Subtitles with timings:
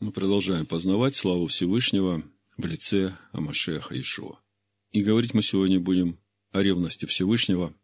[0.00, 2.22] Мы продолжаем познавать славу Всевышнего
[2.56, 4.40] в лице Амашеха Ишуа.
[4.92, 6.18] И говорить мы сегодня будем
[6.52, 7.74] о ревности Всевышнего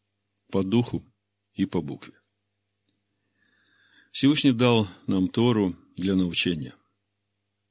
[0.51, 1.05] по духу
[1.53, 2.15] и по букве.
[4.13, 6.75] Всевышний дал нам Тору для научения.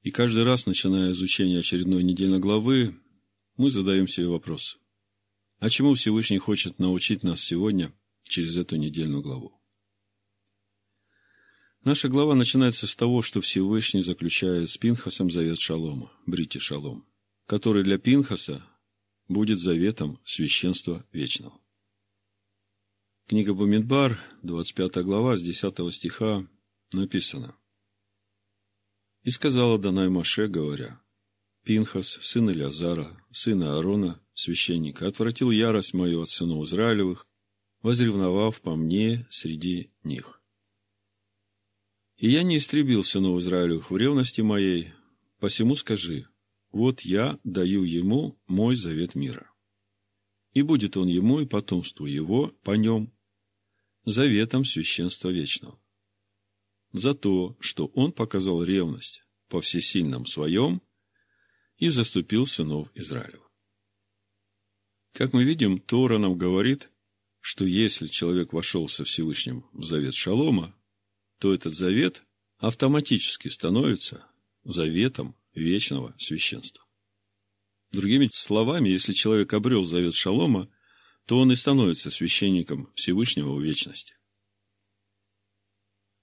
[0.04, 2.96] И каждый раз, начиная изучение очередной недельной главы,
[3.58, 4.78] мы задаем себе вопрос.
[5.58, 7.92] А чему Всевышний хочет научить нас сегодня
[8.22, 9.60] через эту недельную главу?
[11.86, 17.06] Наша глава начинается с того, что Всевышний заключает с Пинхасом завет Шалома, Брити Шалом,
[17.46, 18.66] который для Пинхаса
[19.28, 21.62] будет заветом священства вечного.
[23.28, 26.48] Книга Бамидбар, 25 глава, с 10 стиха
[26.92, 27.56] написано.
[29.22, 31.00] «И сказала Данай Маше, говоря,
[31.64, 37.28] Пинхас, сын Илязара, сына Аарона, священника, отвратил ярость мою от сынов Израилевых,
[37.84, 40.42] возревновав по мне среди них.
[42.18, 44.94] И я не истребил сынов Израилевых в ревности моей,
[45.40, 46.28] посему скажи,
[46.72, 49.52] вот я даю ему мой завет мира.
[50.54, 53.14] И будет он ему и потомству его по нем
[54.06, 55.78] заветом священства вечного.
[56.94, 60.82] За то, что он показал ревность по всесильном своем
[61.78, 63.42] и заступил сынов Израилев.
[65.12, 66.90] Как мы видим, Тора нам говорит,
[67.42, 70.74] что если человек вошел со Всевышним в завет Шалома,
[71.46, 72.24] то этот завет
[72.58, 74.26] автоматически становится
[74.64, 76.84] заветом вечного священства.
[77.92, 80.72] Другими словами, если человек обрел завет Шалома,
[81.28, 84.16] то он и становится священником Всевышнего в вечности.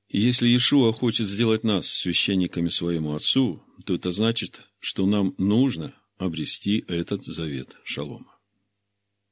[0.09, 5.95] И если Иешуа хочет сделать нас священниками своему Отцу, то это значит, что нам нужно
[6.17, 8.41] обрести этот завет Шалома.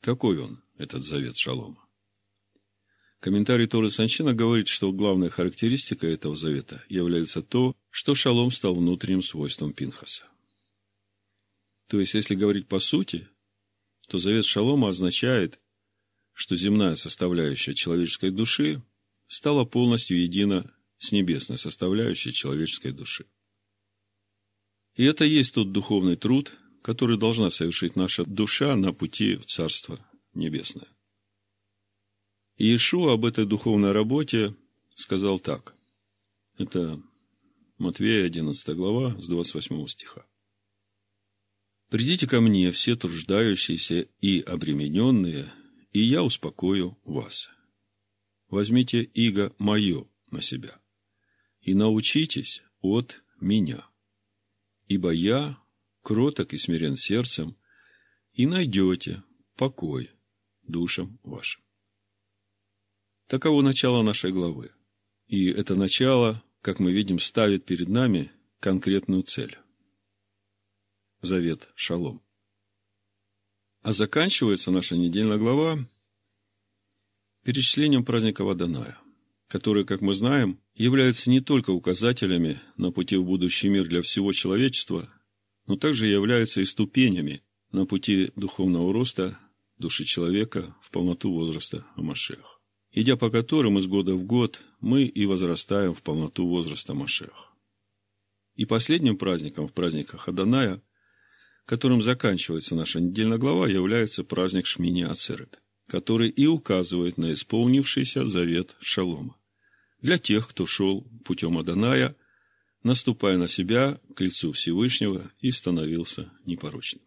[0.03, 1.85] Какой он, этот завет Шалома?
[3.21, 9.23] Комментарий Торы Санчина говорит, что главная характеристика этого завета является то, что шалом стал внутренним
[9.23, 10.25] свойством Пинхаса.
[11.87, 13.29] То есть, если говорить по сути,
[14.09, 15.61] то завет шалома означает,
[16.33, 18.83] что земная составляющая человеческой души
[19.27, 23.27] стала полностью едина с небесной составляющей человеческой души.
[24.95, 26.53] И это есть тот духовный труд,
[26.83, 30.89] который должна совершить наша душа на пути в Царство Небесное.
[32.61, 34.55] Иешуа об этой духовной работе
[34.95, 35.75] сказал так.
[36.59, 37.03] Это
[37.79, 40.27] Матвея, 11 глава, с 28 стиха.
[41.89, 45.51] «Придите ко мне, все труждающиеся и обремененные,
[45.93, 47.49] и я успокою вас.
[48.51, 50.79] Возьмите иго мое на себя,
[51.63, 53.87] и научитесь от меня.
[54.87, 55.59] Ибо я
[56.03, 57.57] кроток и смирен сердцем,
[58.35, 59.23] и найдете
[59.57, 60.11] покой
[60.63, 61.63] душам вашим.
[63.31, 64.73] Таково начало нашей главы.
[65.29, 69.57] И это начало, как мы видим, ставит перед нами конкретную цель.
[71.23, 72.23] Завет Шалом.
[73.83, 75.79] А заканчивается наша недельная глава
[77.45, 78.99] перечислением праздника Ваданая,
[79.47, 84.33] которые, как мы знаем, являются не только указателями на пути в будущий мир для всего
[84.33, 85.09] человечества,
[85.69, 89.39] но также являются и ступенями на пути духовного роста
[89.79, 92.60] души человека в полноту возраста Амашех
[92.93, 97.53] идя по которым из года в год мы и возрастаем в полноту возраста Машех.
[98.55, 100.83] И последним праздником в праздниках Аданая,
[101.67, 108.77] которым заканчивается наша недельная глава, является праздник Шмини Ацерет, который и указывает на исполнившийся завет
[108.81, 109.37] Шалома
[110.03, 112.17] для тех, кто шел путем Аданая,
[112.83, 117.03] наступая на себя к лицу Всевышнего и становился непорочным.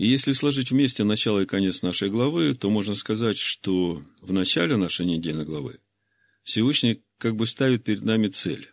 [0.00, 4.76] И если сложить вместе начало и конец нашей главы, то можно сказать, что в начале
[4.78, 5.78] нашей недельной главы
[6.42, 8.70] Всевышний как бы ставит перед нами цель.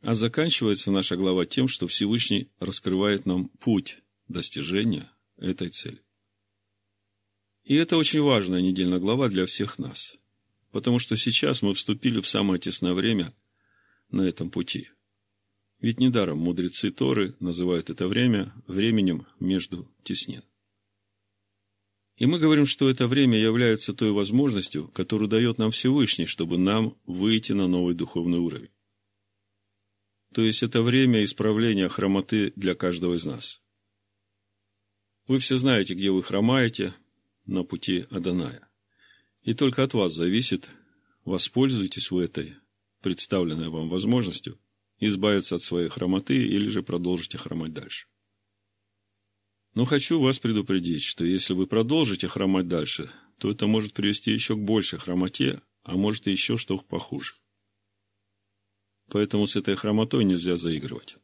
[0.00, 3.98] А заканчивается наша глава тем, что Всевышний раскрывает нам путь
[4.28, 6.00] достижения этой цели.
[7.64, 10.14] И это очень важная недельная глава для всех нас,
[10.72, 13.34] потому что сейчас мы вступили в самое тесное время
[14.10, 14.88] на этом пути–
[15.80, 20.42] ведь недаром мудрецы Торы называют это время временем между теснин.
[22.16, 26.98] И мы говорим, что это время является той возможностью, которую дает нам Всевышний, чтобы нам
[27.06, 28.68] выйти на новый духовный уровень.
[30.34, 33.62] То есть это время исправления хромоты для каждого из нас.
[35.26, 36.92] Вы все знаете, где вы хромаете
[37.46, 38.68] на пути Аданая.
[39.42, 40.68] И только от вас зависит,
[41.24, 42.54] воспользуйтесь вы этой
[43.00, 44.58] представленной вам возможностью–
[45.00, 48.06] избавиться от своей хромоты или же продолжите хромать дальше.
[49.74, 54.56] Но хочу вас предупредить, что если вы продолжите хромать дальше, то это может привести еще
[54.56, 57.34] к большей хромоте, а может и еще что похуже.
[59.08, 61.16] Поэтому с этой хромотой нельзя заигрывать.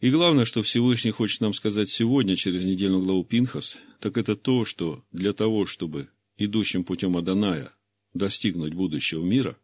[0.00, 4.64] И главное, что Всевышний хочет нам сказать сегодня, через недельную главу Пинхас, так это то,
[4.64, 7.72] что для того, чтобы идущим путем Аданая
[8.14, 9.58] достигнуть будущего мира,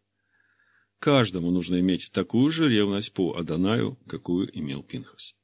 [0.99, 5.35] каждому нужно иметь такую же ревность по Адонаю, какую имел Пинхас.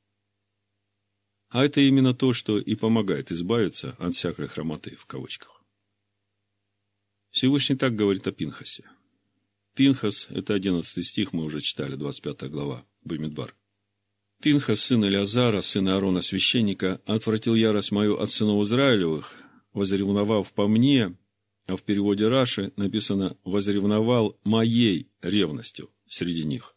[1.49, 5.61] А это именно то, что и помогает избавиться от всякой хромоты, в кавычках.
[7.29, 8.89] Всевышний так говорит о Пинхасе.
[9.75, 13.55] Пинхас– это 11 стих, мы уже читали, 25 глава, Бамидбар.
[14.41, 19.35] Пинхас, сын Илиазара, сын Аарона, священника, отвратил ярость мою от сынов Израилевых,
[19.73, 21.15] возревновав по мне,
[21.65, 26.75] а в переводе Раши написано «возревновал моей ревностью среди них».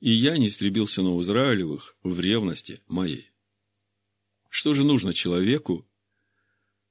[0.00, 3.30] И я не истребил сынов Израилевых в ревности моей.
[4.48, 5.86] Что же нужно человеку,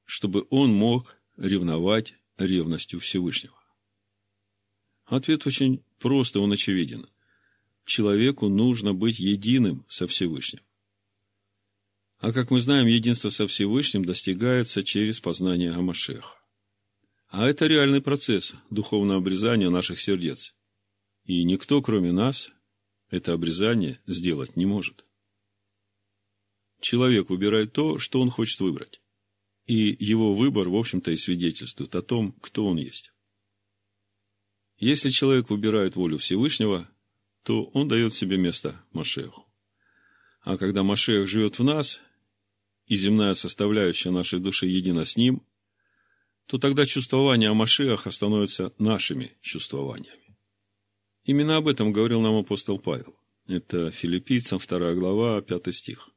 [0.06, 3.56] чтобы он мог ревновать ревностью Всевышнего?
[5.06, 7.08] Ответ очень прост, он очевиден–
[7.90, 10.62] человеку нужно быть единым со Всевышним.
[12.20, 16.39] А как мы знаем, единство со Всевышним достигается через познание Амашеха.
[17.30, 20.56] А это реальный процесс духовного обрезания наших сердец.
[21.26, 22.52] И никто, кроме нас,
[23.10, 25.06] это обрезание сделать не может.
[26.82, 29.02] Человек выбирает то, что он хочет выбрать.
[29.68, 33.12] И его выбор, в общем-то, и свидетельствует о том, кто он есть.
[34.78, 36.90] Если человек выбирает волю Всевышнего,
[37.44, 39.46] то он дает себе место Машеху.
[40.42, 42.02] А когда Машех живет в нас,
[42.88, 45.46] и земная составляющая нашей души едина с ним,
[46.50, 50.36] то тогда чувствования о Машеха становятся нашими чувствованиями.
[51.24, 53.16] Именно об этом говорил нам апостол Павел.
[53.48, 56.10] Это филиппийцам 2 глава, 5 стих.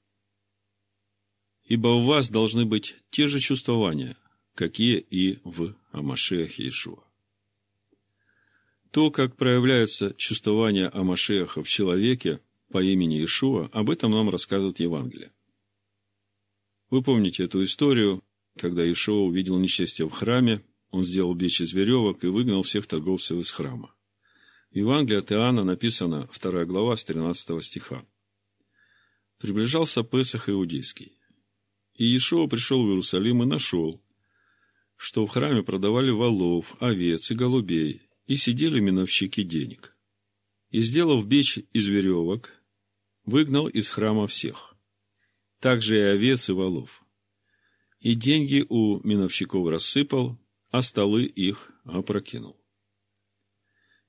[1.64, 4.16] «Ибо у вас должны быть те же чувствования,
[4.54, 7.04] какие и в Амашеахе Иешуа».
[8.90, 12.40] То, как проявляется чувствование о Машеха в человеке
[12.70, 15.30] по имени Ишуа, об этом нам рассказывает Евангелие.
[16.88, 18.24] Вы помните эту историю,
[18.58, 23.38] когда Ишуа увидел несчастье в храме, он сделал бичь из веревок и выгнал всех торговцев
[23.38, 23.94] из храма.
[24.70, 28.04] В Евангелии от Иоанна написано, 2 глава, с 13 стиха.
[29.38, 31.18] Приближался Песах Иудейский.
[31.94, 34.02] И Иешуа пришел в Иерусалим и нашел,
[34.96, 39.96] что в храме продавали волов, овец и голубей, и сидели миновщики денег.
[40.70, 42.52] И, сделав бичь из веревок,
[43.24, 44.74] выгнал из храма всех,
[45.60, 47.01] также и овец и волов.
[48.02, 50.36] И деньги у миновщиков рассыпал,
[50.72, 52.60] а столы их опрокинул.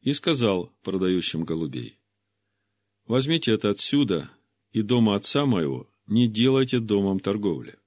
[0.02, 2.00] И сказал продающим голубей,
[3.06, 4.32] «Возьмите это отсюда,
[4.72, 7.78] и дома отца моего не делайте домом торговли».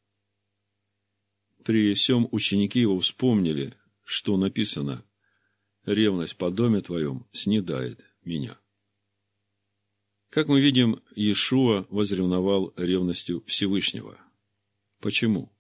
[1.64, 3.74] При всем ученики его вспомнили,
[4.04, 5.04] что написано–
[5.86, 8.56] ревность по доме твоем снедает меня.
[10.30, 14.20] Как мы видим, Иешуа возревновал ревностью Всевышнего.
[15.00, 15.55] Почему?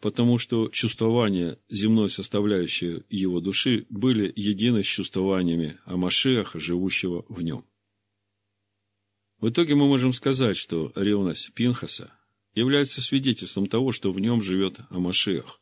[0.00, 7.42] Потому что чувствования земной составляющей его души были едины с чувствованиями о Машеха, живущего в
[7.42, 7.64] нем.
[9.40, 12.12] В итоге мы можем сказать, что ревность Пинхаса
[12.54, 15.60] является свидетельством того, что в нем живет Амашех,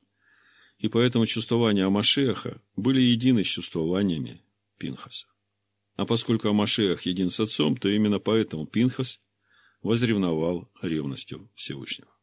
[0.79, 4.41] и поэтому чувствования Амашеха были едины с чувствованиями
[4.79, 5.27] Пинхаса.
[5.97, 9.21] А поскольку Амашех един с отцом, то именно поэтому Пинхас
[9.83, 12.16] возревновал ревностью Всевышнего.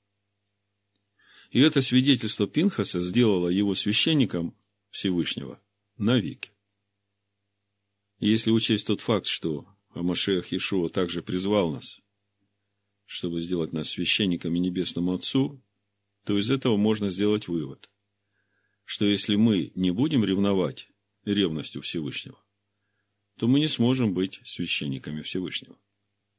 [1.54, 4.54] И это свидетельство Пинхаса сделало его священником
[4.90, 5.62] Всевышнего
[5.98, 6.52] навеки.
[8.20, 12.02] Если учесть тот факт, что Амашех Иешуа также призвал нас,
[13.06, 15.64] чтобы сделать нас священниками Небесному Отцу,
[16.26, 17.90] то из этого можно сделать вывод
[18.86, 20.90] что если мы не будем ревновать
[21.26, 22.40] ревностью Всевышнего,
[23.38, 25.78] то мы не сможем быть священниками Всевышнего.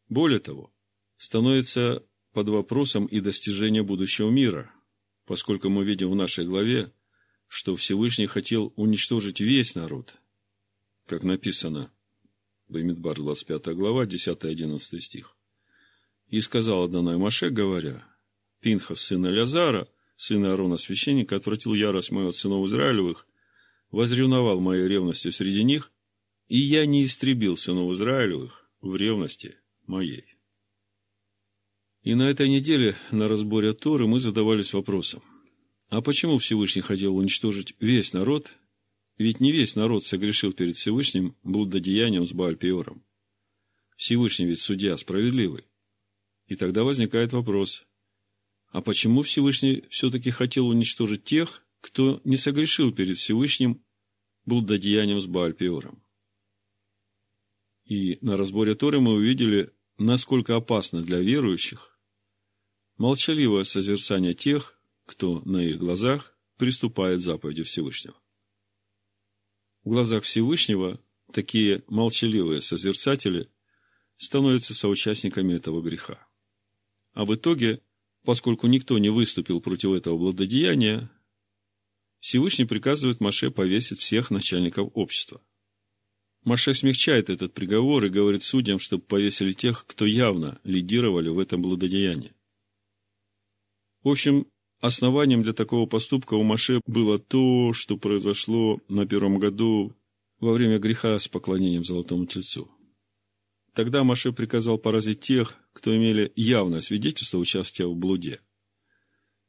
[0.09, 0.73] Более того,
[1.17, 4.74] становится под вопросом и достижение будущего мира,
[5.27, 6.93] поскольку мы видим в нашей главе,
[7.49, 10.15] что Всевышний хотел уничтожить весь народ,
[11.07, 11.93] как написано
[12.69, 15.37] в Бамидбар, 25 глава, 10-11 стих.
[16.29, 18.05] И сказал Адонай Маше, говоря,
[18.61, 23.27] Пинхас, сын Лязара, сына Аарона священника, отвратил ярость мою от сынов Израилевых,
[23.91, 25.93] возревновал моей ревностью среди них,
[26.49, 30.34] и я не истребил сынов Израилевых в ревности моей.
[32.05, 35.23] И на этой неделе на разборе Торы мы задавались вопросом,
[35.89, 38.59] а почему Всевышний хотел уничтожить весь народ,
[39.17, 43.03] ведь не весь народ согрешил перед Всевышним блудодеянием с Баальпиором.
[43.97, 45.65] Всевышний ведь судья справедливый.
[46.47, 47.87] И тогда возникает вопрос,
[48.69, 53.83] а почему Всевышний все-таки хотел уничтожить тех, кто не согрешил перед Всевышним
[54.45, 56.03] блудодеянием с Баальпиором?
[57.87, 61.94] И на разборе Торы мы увидели, насколько опасно для верующих
[62.97, 68.17] молчаливое созерцание тех, кто на их глазах приступает к заповеди Всевышнего.
[69.83, 71.01] В глазах Всевышнего
[71.33, 73.51] такие молчаливые созерцатели
[74.17, 76.27] становятся соучастниками этого греха.
[77.13, 77.83] А в итоге,
[78.25, 81.11] поскольку никто не выступил против этого благодеяния,
[82.21, 85.43] Всевышний приказывает Маше повесить всех начальников общества.
[86.45, 91.61] Маше смягчает этот приговор и говорит судьям, чтобы повесили тех, кто явно лидировали в этом
[91.61, 92.33] блудодеянии.
[94.05, 94.47] В общем,
[94.81, 99.97] основанием для такого поступка у Маше было то, что произошло на первом году
[100.41, 102.71] во время греха с поклонением золотому тельцу.
[103.73, 108.41] Тогда Маше приказал поразить тех, кто имели явное свидетельство участия в блуде.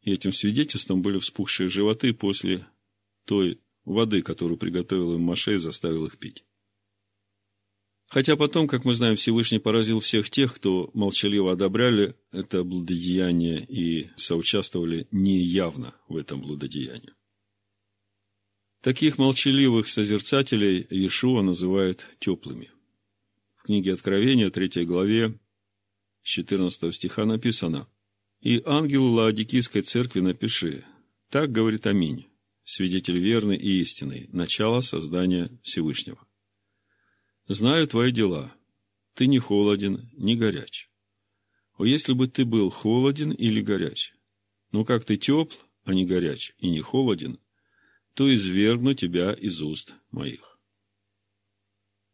[0.02, 2.66] И этим свидетельством были вспухшие животы после
[3.26, 6.46] той воды, которую приготовил им Маше и заставил их пить.
[8.16, 14.10] Хотя потом, как мы знаем, Всевышний поразил всех тех, кто молчаливо одобряли это блудодеяние и
[14.16, 17.12] соучаствовали неявно в этом блудодеянии.
[18.80, 22.70] Таких молчаливых созерцателей Иешуа называет теплыми
[23.66, 25.38] книге Откровения, 3 главе,
[26.24, 27.90] 14 стиха написано
[28.40, 30.86] «И ангелу Лаодикийской церкви напиши,
[31.30, 32.28] так говорит Аминь,
[32.64, 36.25] свидетель верный и истинный, начало создания Всевышнего.
[37.48, 38.52] Знаю твои дела,
[39.14, 40.90] ты не холоден, не горяч.
[41.78, 44.16] О, если бы ты был холоден или горяч,
[44.72, 47.40] но как ты тепл, а не горяч, и не холоден,
[48.16, 50.60] то извергну тебя из уст моих.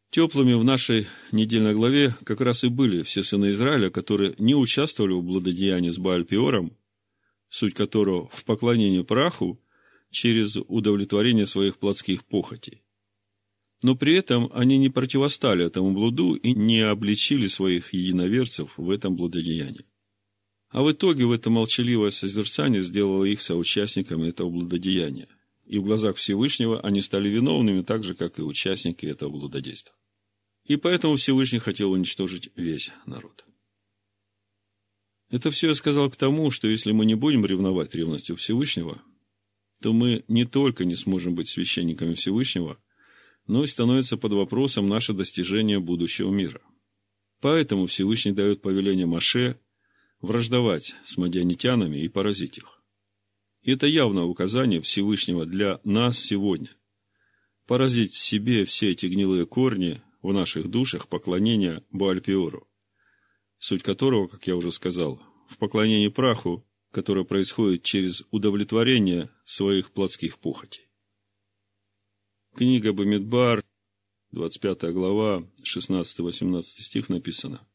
[0.10, 5.14] Теплыми в нашей недельной главе как раз и были все сыны Израиля, которые не участвовали
[5.14, 6.76] в благодеянии с Баальпиором,
[7.48, 9.64] суть которого в поклонении праху
[10.10, 12.84] через удовлетворение своих плотских похотей.
[13.82, 19.16] Но при этом они не противостали этому блуду и не обличили своих единоверцев в этом
[19.16, 19.86] блудодеянии.
[20.70, 25.28] А в итоге в это молчаливое созерцание сделало их соучастниками этого блудодеяния.
[25.66, 29.96] И в глазах Всевышнего они стали виновными так же, как и участники этого блудодейства.
[30.66, 33.46] И поэтому Всевышний хотел уничтожить весь народ.
[35.30, 39.02] Это все я сказал к тому, что если мы не будем ревновать ревностью Всевышнего,
[39.82, 42.78] то мы не только не сможем быть священниками Всевышнего,
[43.48, 46.62] но и становится под вопросом наше достижение будущего мира.
[47.42, 49.60] Поэтому Всевышний дает повеление Маше
[50.22, 52.82] враждовать с мадианитянами и поразить их.
[53.64, 56.70] Это явное указание Всевышнего для нас сегодня.
[57.68, 62.68] Поразить в себе все эти гнилые корни, в наших душах поклонение Буальпиору,
[63.58, 70.38] суть которого, как я уже сказал, в поклонении праху, которое происходит через удовлетворение своих плотских
[70.38, 70.91] похотей.
[72.56, 73.64] Книга Бамидбар,
[74.32, 77.66] 25 глава, 16-18 стих написано.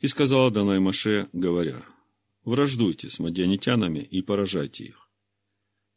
[0.00, 1.84] «И сказала Данай Маше, говоря,
[2.42, 5.10] враждуйте с мадианитянами и поражайте их,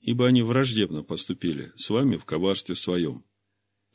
[0.01, 3.23] ибо они враждебно поступили с вами в коварстве своем,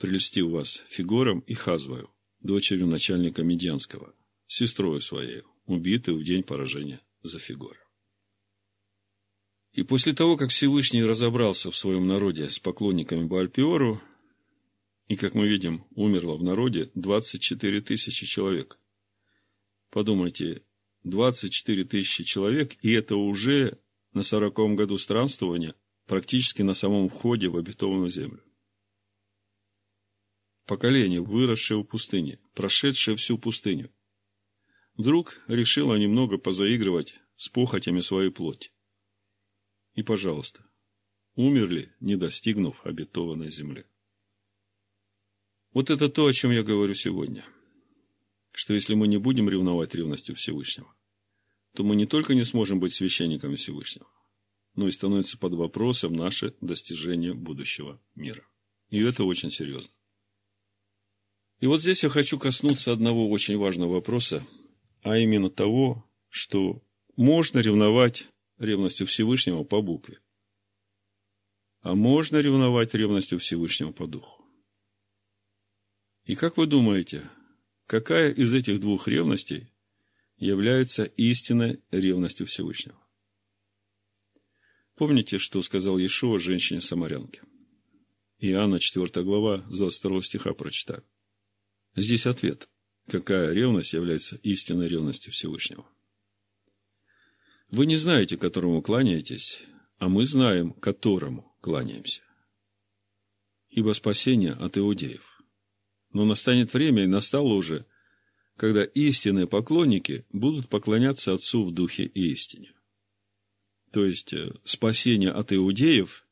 [0.01, 4.15] прелестив вас Фигором и Хазвою, дочерью начальника Медианского,
[4.47, 7.81] сестрой своей, убитой в день поражения за Фигора.
[9.75, 14.01] И после того, как Всевышний разобрался в своем народе с поклонниками Баальпиору,
[15.09, 18.79] и, как мы видим, умерло в народе 24 тысячи человек.
[19.91, 20.63] Подумайте,
[21.05, 23.79] 24 тысячи человек, и это уже
[24.13, 25.75] на сороковом году странствования,
[26.07, 28.43] практически на самом входе в обетованную землю
[30.67, 33.91] поколение, выросшее в пустыне, прошедшее всю пустыню,
[34.97, 38.71] вдруг решило немного позаигрывать с похотями своей плоти.
[39.95, 40.65] И, пожалуйста,
[41.35, 43.87] умерли, не достигнув обетованной земли.
[45.75, 47.45] Вот это то, о чем я говорю сегодня.
[48.53, 50.87] Что если мы не будем ревновать ревностью Всевышнего,
[51.75, 54.07] то мы не только не сможем быть священниками Всевышнего,
[54.77, 58.47] но и становится под вопросом наше достижение будущего мира.
[58.91, 59.91] И это очень серьезно.
[61.59, 64.47] И вот здесь я хочу коснуться одного очень важного вопроса,
[65.03, 66.85] а именно того, что
[67.17, 68.29] можно ревновать
[68.59, 70.21] ревностью Всевышнего по букве,
[71.81, 74.44] а можно ревновать ревностью Всевышнего по духу.
[76.25, 77.31] И как вы думаете,
[77.87, 79.69] какая из этих двух ревностей
[80.37, 82.99] является истинной ревностью Всевышнего?
[84.97, 87.43] Помните, что сказал Иешуа женщине-самарянке?
[88.39, 91.05] Иоанна 4 глава, с 22 стиха прочитаю.
[91.95, 92.69] Здесь ответ.
[93.09, 95.87] Какая ревность является истинной ревностью Всевышнего?
[97.69, 99.63] Вы не знаете, которому кланяетесь,
[99.99, 102.23] а мы знаем, которому кланяемся.
[103.69, 105.34] Ибо спасение от иудеев.
[106.15, 107.85] Но настанет время, и настало уже,
[108.57, 112.73] когда истинные поклонники будут поклоняться Отцу в Духе и истине.
[113.93, 116.25] То есть, э, спасение от иудеев,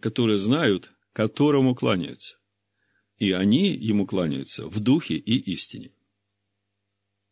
[0.00, 2.38] которые знают, которому кланяются.
[3.18, 5.90] И они ему кланяются в Духе и истине.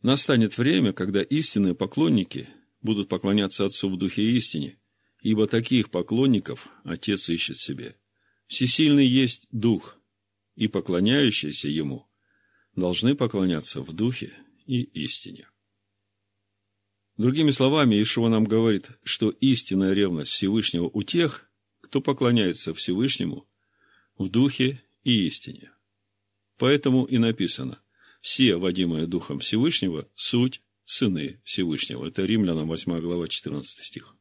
[0.01, 2.49] Настанет время, когда истинные поклонники
[2.81, 4.77] будут поклоняться Отцу в Духе и истине,
[5.21, 7.95] ибо таких поклонников Отец ищет себе.
[8.47, 9.94] Всесильный есть Дух,
[10.55, 12.07] и поклоняющиеся Ему
[12.75, 14.33] должны поклоняться в Духе
[14.65, 15.47] и истине.
[17.17, 21.49] Другими словами, Ишуа нам говорит, что истинная ревность Всевышнего у тех,
[21.81, 23.47] кто поклоняется Всевышнему
[24.17, 25.71] в Духе и истине.
[26.57, 27.81] Поэтому и написано,
[28.21, 32.07] все, водимые Духом Всевышнего, суть сыны Всевышнего.
[32.07, 34.14] Это Римлянам 8 глава 14 стих.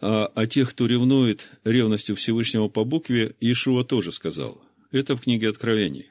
[0.00, 4.64] А о тех, кто ревнует ревностью Всевышнего по букве, Иешуа тоже сказал.
[4.90, 6.10] Это в книге Откровений.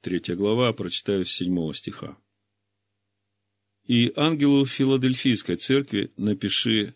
[0.00, 2.16] Третья глава, прочитаю с седьмого стиха.
[3.86, 6.94] «И ангелу Филадельфийской церкви напиши,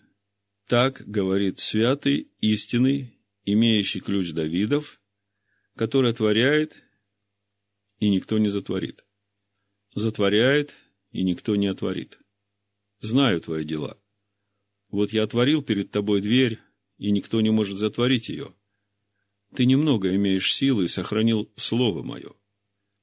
[0.67, 5.01] так говорит святый, истинный, имеющий ключ Давидов,
[5.77, 6.77] который отворяет,
[7.99, 9.05] и никто не затворит.
[9.95, 10.75] Затворяет,
[11.11, 12.19] и никто не отворит.
[13.01, 13.99] Знаю твои дела.
[14.91, 16.59] Вот я отворил перед тобой дверь,
[16.99, 18.49] и никто не может затворить ее.
[19.55, 22.33] Ты немного имеешь силы и сохранил слово мое,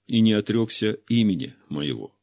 [0.05, 2.13] и не отрекся имени моего.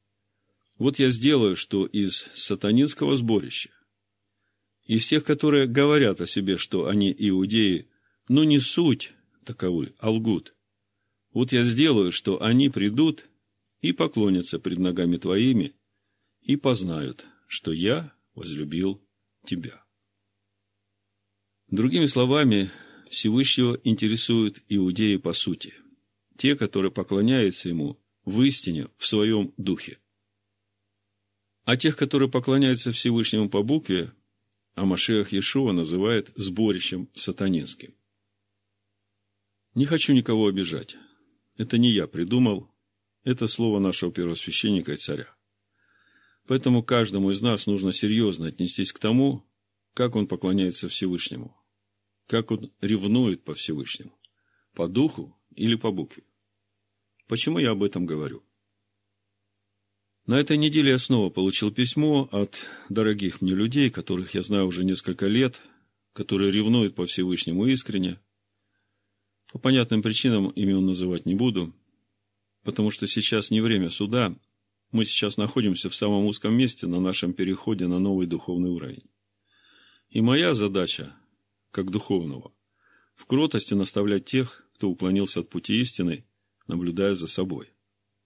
[0.79, 3.71] Вот я сделаю, что из сатанинского сборища,
[4.87, 7.89] из тех, которые говорят о себе, что они иудеи,
[8.29, 9.13] но не суть
[9.45, 10.55] таковы, а лгут.
[11.33, 13.27] Вот я сделаю, что они придут
[13.81, 15.75] и поклонятся пред ногами твоими,
[16.41, 19.04] и познают, что я возлюбил
[19.45, 19.85] тебя.
[21.69, 22.71] Другими словами,
[23.11, 25.75] Всевышнего интересуют иудеи по сути,
[26.37, 29.99] те, которые поклоняются Ему в истине, в своем духе.
[31.65, 34.13] А тех, которые поклоняются Всевышнему по букве,
[34.75, 37.95] а Машех Иешуа называет сборищем сатанинским.
[39.75, 40.97] Не хочу никого обижать.
[41.57, 42.71] Это не я придумал,
[43.23, 45.35] это слово нашего первосвященника и царя.
[46.47, 49.45] Поэтому каждому из нас нужно серьезно отнестись к тому,
[49.95, 51.57] как он поклоняется Всевышнему,
[52.27, 54.19] как он ревнует по Всевышнему,
[54.75, 56.25] по духу или по букве.
[57.29, 58.43] Почему я об этом говорю?
[60.27, 64.85] На этой неделе я снова получил письмо от дорогих мне людей, которых я знаю уже
[64.85, 65.61] несколько лет,
[66.13, 68.19] которые ревнуют по Всевышнему искренне.
[69.53, 71.75] По понятным причинам имен называть не буду,
[72.63, 74.35] потому что сейчас не время суда,
[74.95, 79.03] мы сейчас находимся в самом узком месте на нашем переходе на новый духовный уровень.
[80.09, 81.13] И моя задача,
[81.73, 82.53] как духовного,
[83.17, 86.25] в кротости наставлять тех, кто уклонился от пути истины,
[86.69, 87.71] наблюдая за собой,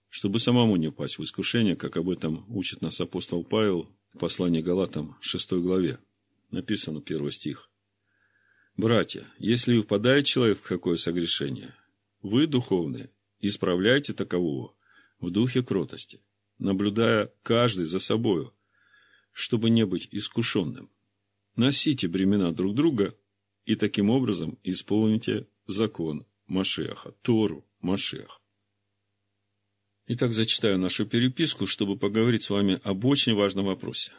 [0.09, 4.61] чтобы самому не упасть в искушение, как об этом учит нас апостол Павел в послании
[4.61, 5.97] Галатам 6 главе.
[6.51, 7.71] Написано первый стих.
[8.77, 11.73] «Братья, если впадает человек в какое согрешение,
[12.21, 14.75] вы, духовные, исправляйте такового
[15.19, 16.21] в духе кротости,
[16.59, 18.53] наблюдая каждый за собою,
[19.31, 20.91] чтобы не быть искушенным.
[21.55, 23.17] Носите бремена друг друга
[23.65, 28.41] и таким образом исполните закон Машеха, Тору Машех.
[30.07, 34.11] Итак, зачитаю нашу переписку, чтобы поговорить с вами об очень важном вопросе.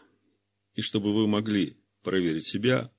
[0.75, 2.93] И чтобы вы могли проверить себя,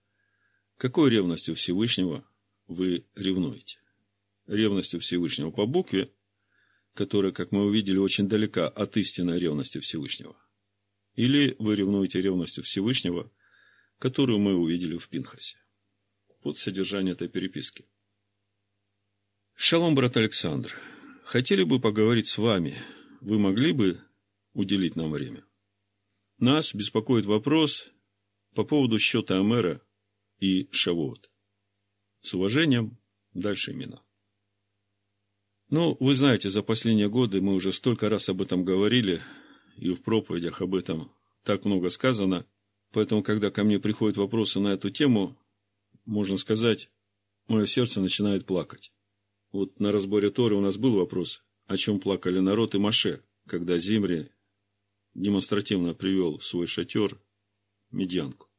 [0.76, 2.26] какой ревностью Всевышнего
[2.68, 3.80] вы ревнуете.
[4.46, 6.12] Ревностью Всевышнего по букве
[6.94, 10.36] которая, как мы увидели, очень далека от истинной ревности Всевышнего.
[11.16, 13.32] Или вы ревнуете ревностью Всевышнего,
[14.00, 15.58] которую мы увидели в Пинхасе.
[16.44, 17.86] Вот содержание этой переписки.
[19.54, 20.76] Шалом, брат Александр.
[21.24, 22.76] Хотели бы поговорить с вами.
[23.20, 24.02] Вы могли бы
[24.54, 25.46] уделить нам время?
[26.40, 27.92] Нас беспокоит вопрос
[28.56, 29.82] по поводу счета Амера
[30.40, 31.30] и Шавуот.
[32.22, 32.98] С уважением,
[33.34, 34.04] дальше имена.
[35.72, 39.22] Ну, вы знаете, за последние годы мы уже столько раз об этом говорили,
[39.78, 41.14] и в проповедях об этом
[41.46, 42.46] так много сказано.
[42.92, 45.40] Поэтому, когда ко мне приходят вопросы на эту тему,
[46.06, 46.92] можно сказать,
[47.48, 48.92] мое сердце начинает плакать.
[49.54, 53.78] Вот на разборе Торы у нас был вопрос, о чем плакали народ и Маше, когда
[53.78, 54.30] Зимри
[55.14, 57.18] демонстративно привел в свой шатер
[57.92, 58.50] медьянку.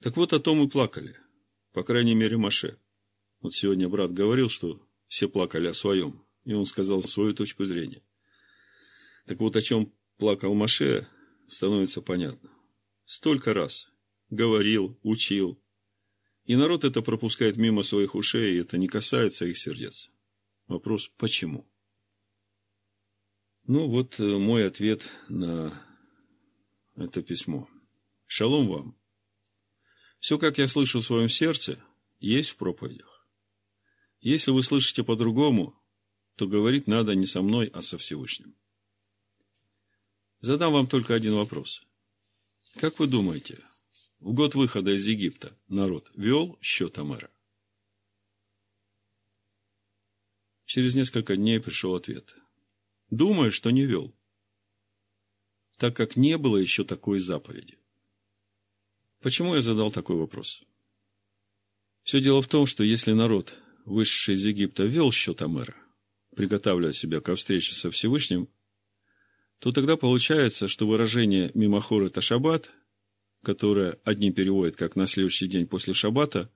[0.00, 1.16] Так вот, о том и плакали,
[1.72, 2.78] по крайней мере, Маше.
[3.40, 8.02] Вот сегодня брат говорил, что все плакали о своем, и он сказал свою точку зрения.
[9.26, 11.08] Так вот, о чем плакал Маше,
[11.48, 12.50] становится понятно.
[13.04, 13.88] Столько раз
[14.30, 15.60] говорил, учил,
[16.44, 20.10] и народ это пропускает мимо своих ушей, и это не касается их сердец.
[20.66, 21.70] Вопрос, почему?
[23.66, 25.78] Ну, вот э, мой ответ на
[26.96, 27.68] это письмо.
[28.26, 28.98] Шалом вам.
[30.20, 31.82] Все, как я слышу в своем сердце,
[32.18, 33.17] есть в проповедях.
[34.20, 35.80] Если вы слышите по-другому,
[36.36, 38.56] то говорить надо не со мной, а со Всевышним.
[40.40, 41.84] Задам вам только один вопрос.
[42.76, 43.62] Как вы думаете,
[44.20, 47.30] в год выхода из Египта народ вел счет Амера?
[50.64, 52.36] Через несколько дней пришел ответ.
[53.10, 54.14] Думаю, что не вел,
[55.78, 57.78] так как не было еще такой заповеди.
[59.20, 60.62] Почему я задал такой вопрос?
[62.02, 65.74] Все дело в том, что если народ, вышедший из Египта, вел счет Амера,
[66.36, 68.48] приготавливая себя ко встрече со Всевышним,
[69.58, 72.70] то тогда получается, что выражение «мимохор»– это шаббат,
[73.42, 76.50] которое одни переводят как «на следующий день после шаббата»,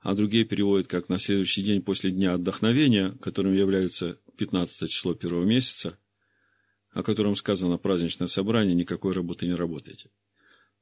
[0.00, 5.44] а другие переводят как «на следующий день после дня отдохновения», которым является 15 число первого
[5.44, 5.98] месяца,
[6.90, 10.10] о котором сказано праздничное собрание, никакой работы не работайте.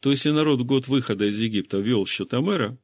[0.00, 2.78] То если народ год выхода из Египта вел счет Амера,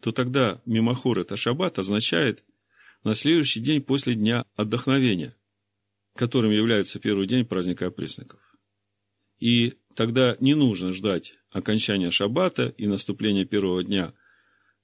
[0.00, 2.44] то тогда мимохор это шаббат означает
[3.04, 5.36] на следующий день после дня отдохновения,
[6.14, 8.40] которым является первый день праздника опресноков.
[9.38, 14.14] И тогда не нужно ждать окончания шаббата и наступления первого дня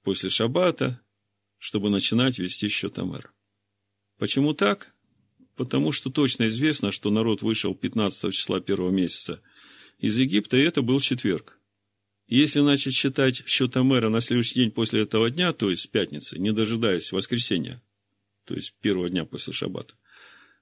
[0.03, 1.01] после шаббата,
[1.57, 3.31] чтобы начинать вести счет Амера.
[4.17, 4.93] Почему так?
[5.55, 9.41] Потому что точно известно, что народ вышел 15 числа первого месяца
[9.97, 11.56] из Египта, и это был четверг.
[12.27, 16.51] Если начать считать счет Амера на следующий день после этого дня, то есть пятницы, не
[16.51, 17.81] дожидаясь воскресенья,
[18.43, 19.95] то есть первого дня после шаббата,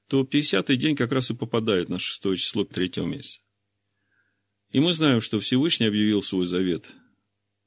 [0.08, 3.42] то 50-й день как раз и попадает на шестое число третьего месяца.
[4.72, 6.86] И мы знаем, что Всевышний объявил свой завет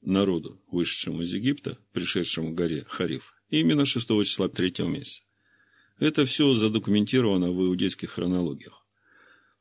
[0.01, 5.23] народу, вышедшему из Египта, пришедшему к горе Хариф, именно 6 числа третьего месяца.
[5.99, 8.85] Это все задокументировано в иудейских хронологиях.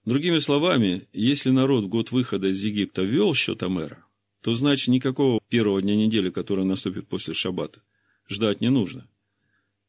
[0.04, 4.04] Другими словами, если народ год выхода из Египта вел счет Амера,
[4.42, 7.82] то значит никакого первого дня недели, который наступит после Шаббата,
[8.28, 9.08] ждать не нужно.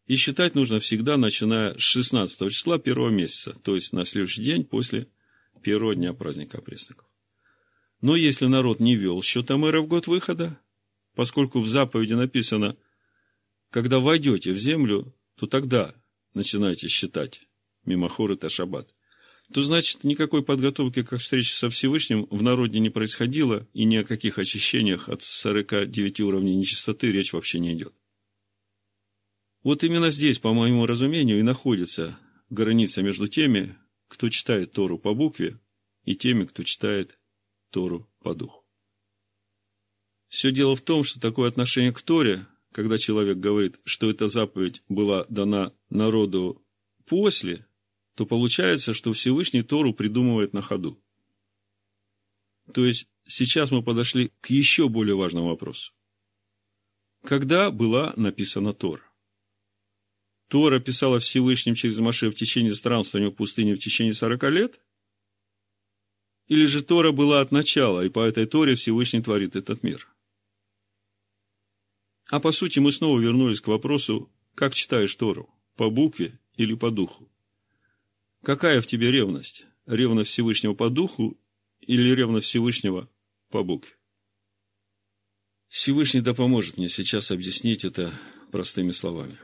[0.08, 4.64] И считать нужно всегда, начиная с 16 числа первого месяца, то есть на следующий день
[4.64, 5.08] после
[5.62, 7.08] первого дня праздника опресноков.
[8.02, 10.60] Но если народ не вел счет Амера в год выхода,
[11.16, 12.76] поскольку в заповеди написано,
[13.70, 15.94] когда войдете в землю, то тогда
[16.34, 17.42] начинаете считать
[17.86, 18.96] мимохор это шаббат,
[19.54, 24.04] то значит никакой подготовки к встрече со Всевышним в народе не происходило, и ни о
[24.04, 27.94] каких очищениях от 49 уровней нечистоты речь вообще не идет.
[29.64, 32.18] Вот именно здесь, по моему разумению, и находится
[32.50, 33.76] граница между теми,
[34.08, 35.60] кто читает Тору по букве,
[36.06, 37.20] и теми, кто читает
[37.72, 38.66] Тору по духу.
[40.28, 44.84] Все дело в том, что такое отношение к Торе, когда человек говорит, что эта заповедь
[44.88, 46.64] была дана народу
[47.06, 47.66] после,
[48.20, 51.02] то получается, что Всевышний Тору придумывает на ходу.
[52.74, 55.94] То есть, сейчас мы подошли к еще более важному вопросу.
[57.24, 59.10] Когда была написана Тора?
[60.50, 64.82] Тора писала Всевышним через Маше в течение странствования в пустыне в течение 40 лет?
[66.48, 70.10] Или же Тора была от начала, и по этой Торе Всевышний творит этот мир?
[72.30, 76.92] А по сути мы снова вернулись к вопросу, как читаешь Тору, по букве или по
[76.92, 77.30] духу?
[78.44, 79.66] Какая в тебе ревность?
[79.86, 81.40] Ревность Всевышнего по духу
[81.82, 83.10] или ревность Всевышнего
[83.50, 83.96] по букве?
[85.68, 88.12] Всевышний да поможет мне сейчас объяснить это
[88.52, 89.38] простыми словами.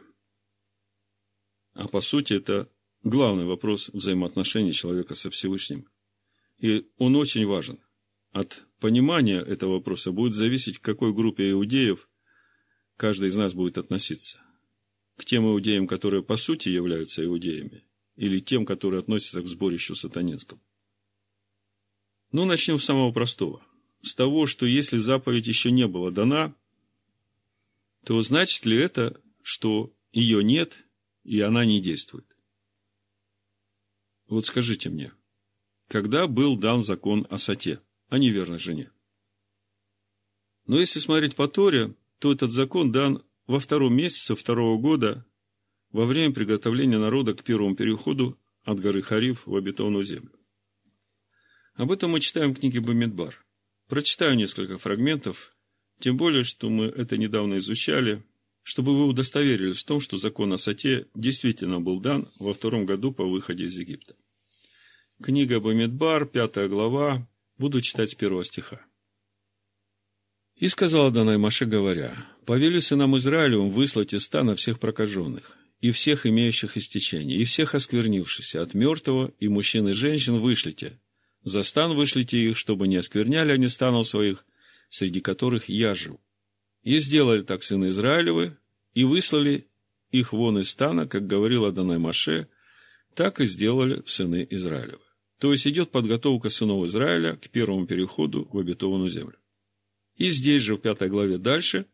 [1.74, 2.72] А по сути, это
[3.04, 5.88] главный вопрос взаимоотношений человека со Всевышним.
[6.58, 7.80] И он очень важен.
[8.32, 12.10] От понимания этого вопроса будет зависеть, к какой группе иудеев
[12.98, 14.40] каждый из нас будет относиться.
[15.18, 17.85] К тем иудеям, которые по сути являются иудеями,
[18.16, 20.62] или тем, которые относятся к сборищу сатанинскому.
[22.32, 23.66] Ну, начнем с самого простого.
[24.02, 26.56] С того, что если заповедь еще не была дана,
[28.04, 30.86] то значит ли это, что ее нет
[31.24, 32.38] и она не действует.
[34.28, 35.12] Вот скажите мне,
[35.88, 38.92] когда был дан закон о сате, о неверной жене?
[40.68, 45.26] Но если смотреть по Торе, то этот закон дан во втором месяце второго года
[45.96, 50.32] во время приготовления народа к первому переходу от горы Хариф в обетованную землю.
[51.76, 53.46] Об этом мы читаем в книге Бамидбар.
[53.88, 55.56] Прочитаю несколько фрагментов,
[56.00, 58.24] тем более, что мы это недавно изучали–
[58.66, 63.12] чтобы вы удостоверились в том, что закон о сате действительно был дан во втором году
[63.12, 64.16] по выходе из Египта.
[65.22, 67.30] Книга Бамидбар, пятая глава,
[67.60, 68.82] буду читать с первого стиха.
[70.56, 72.16] «И сказал Данай Маше, говоря,
[72.48, 78.64] «Повели сынам Израилевым выслать из стана всех прокаженных, и всех имеющих истечение, и всех осквернившихся
[78.64, 81.00] от мертвого, и мужчин и женщин вышлите.
[81.44, 84.48] За стан вышлите их, чтобы не оскверняли они станов своих,
[84.90, 86.20] среди которых я живу.
[86.82, 88.58] И сделали так сыны Израилевы,
[88.96, 89.68] и выслали
[90.10, 92.48] их вон из стана, как говорил Адонай Маше,
[93.14, 95.06] так и сделали сыны Израилевы.
[95.38, 99.38] То есть идет подготовка сынов Израиля к первому переходу в обетованную землю.
[100.18, 101.86] И здесь же, в пятой главе дальше,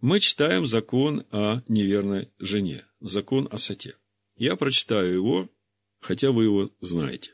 [0.00, 3.96] мы читаем закон о неверной жене, закон о соте.
[4.36, 5.50] Я прочитаю его,
[6.00, 7.32] хотя вы его знаете.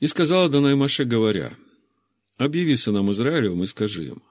[0.00, 1.52] И сказала Данай Маше, говоря,
[2.36, 4.22] «Объяви сынам Израилевым и скажи им,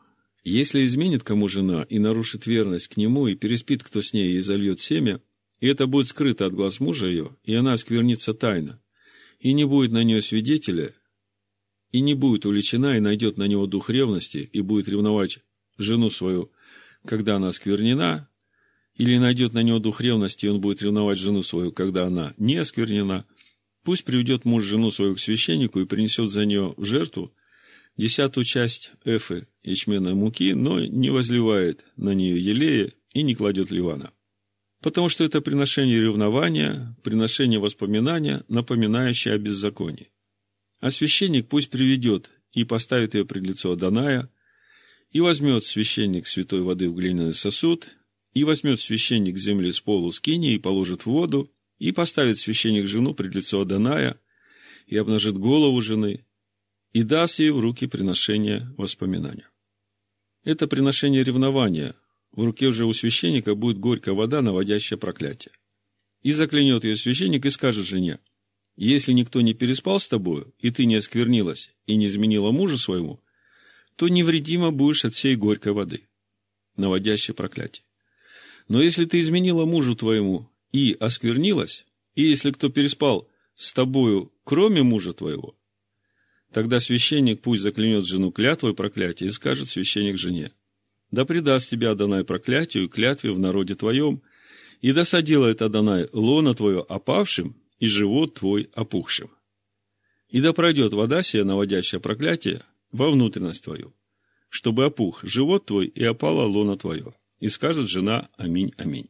[0.43, 4.41] если изменит кому жена и нарушит верность к нему, и переспит кто с ней и
[4.41, 5.22] зальет семя,
[5.60, 8.82] и это будет скрыто от глаз мужа ее, и она осквернится тайно,
[9.39, 10.93] и не будет на нее свидетеля,
[11.91, 15.39] и не будет уличена, и найдет на него дух ревности, и будет ревновать
[15.80, 16.52] жену свою,
[17.06, 18.30] когда она осквернена,
[18.96, 22.58] или найдет на него дух ревности, и он будет ревновать жену свою, когда она не
[22.58, 23.26] осквернена,
[23.84, 27.34] пусть приведет муж жену свою к священнику и принесет за нее в жертву
[27.98, 34.13] десятую часть эфы ячменной муки, но не возливает на нее елея и не кладет ливана.
[34.82, 40.10] Потому что это приношение ревнования, приношение воспоминания, напоминающее о беззаконии.
[40.80, 44.30] А священник пусть приведет и поставит ее пред лицо Аданая,
[45.12, 47.89] и возьмет священник святой воды в глиняный сосуд,
[48.34, 53.13] и возьмет священник земли с полу скини и положит в воду, и поставит священник жену
[53.13, 54.19] пред лицо Аданая,
[54.86, 56.26] и обнажит голову жены,
[56.93, 59.50] и даст ей в руки приношение воспоминания.
[60.43, 61.95] Это приношение ревнования.
[62.32, 65.54] В руке уже у священника будет горькая вода, наводящая проклятие.
[66.22, 68.19] И заклянет ее священник и скажет жене,
[68.76, 73.22] если никто не переспал с тобою, и ты не осквернилась и не изменила мужу своему,
[74.00, 76.08] то невредимо будешь от всей горькой воды,
[76.78, 77.84] наводящей проклятие.
[78.70, 81.86] Но если ты изменила мужу твоему и осквернилась,
[82.16, 85.54] и если кто переспал с тобою, кроме мужа твоего,
[86.54, 90.52] Тогда священник пусть заклянет жену клятвой проклятия и скажет священник жене,
[91.12, 94.24] «Да предаст тебя Адонай проклятию и клятве в народе твоем,
[94.82, 99.30] и да соделает Адонай лона твое опавшим и живот твой опухшим.
[100.30, 103.95] И да пройдет вода сия, наводящая проклятие, во внутренность твою,
[104.49, 107.15] чтобы опух живот твой и опала лона твое.
[107.39, 109.10] И скажет жена Аминь, Аминь.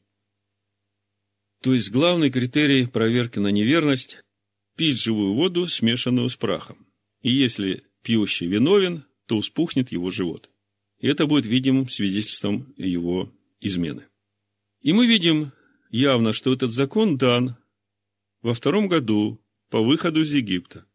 [1.61, 4.23] То есть главный критерий проверки на неверность–
[4.75, 6.89] пить живую воду, смешанную с прахом
[7.21, 10.49] и если пьющий виновен, то успухнет его живот.
[10.99, 14.05] И это будет видимым свидетельством его измены.
[14.81, 15.51] И мы видим
[15.89, 17.57] явно, что этот закон дан
[18.41, 20.85] во втором году по выходу из Египта,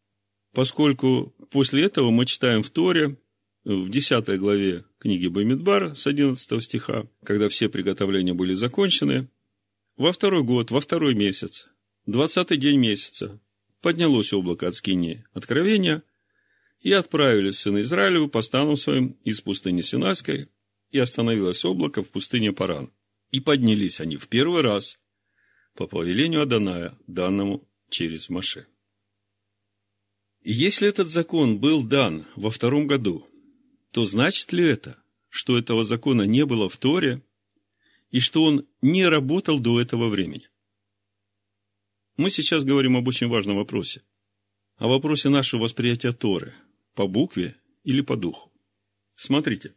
[0.55, 3.17] поскольку после этого мы читаем в Торе,
[3.65, 9.29] в 10 главе книги Бамидбар с 11 стиха, когда все приготовления были закончены,
[9.97, 11.69] во второй год, во второй месяц,
[12.07, 13.41] двадцатый день месяца,
[13.81, 16.03] поднялось облако от скини откровения–
[16.85, 20.49] и отправились сыны Израилевы по стану своим из пустыни Синайской,
[20.91, 22.93] и остановилось облако в пустыне Паран.
[23.31, 24.99] И поднялись они в первый раз
[25.75, 28.67] по повелению Аданая, данному через Маше.
[30.47, 33.27] Если этот закон был дан во втором году,
[33.91, 37.23] то значит ли это, что этого закона не было в Торе
[38.11, 40.49] и что он не работал до этого времени?
[42.19, 44.03] Мы сейчас говорим об очень важном вопросе,
[44.77, 46.53] о вопросе нашего восприятия Торы–
[46.95, 48.53] по букве или по духу.
[49.17, 49.75] Смотрите.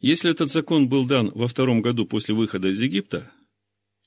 [0.00, 3.30] Если этот закон был дан во втором году после выхода из Египта,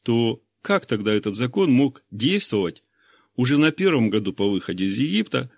[0.04, 2.84] то как тогда этот закон мог действовать
[3.36, 5.52] уже на первом году по выходе из Египта,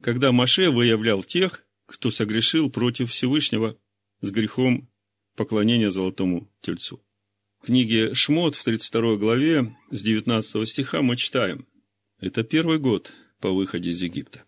[0.00, 3.78] когда Маше выявлял тех, кто согрешил против Всевышнего
[4.20, 4.90] с грехом
[5.36, 7.04] поклонения золотому тельцу?
[7.60, 11.66] В книге Шмот в 32 главе с 19 стиха мы читаем.
[12.18, 14.44] Это первый год по выходе из Египта.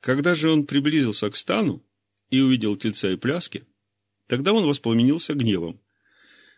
[0.00, 1.82] Когда же он приблизился к стану
[2.28, 3.66] и увидел тельца и пляски,
[4.26, 5.80] тогда он воспламенился гневом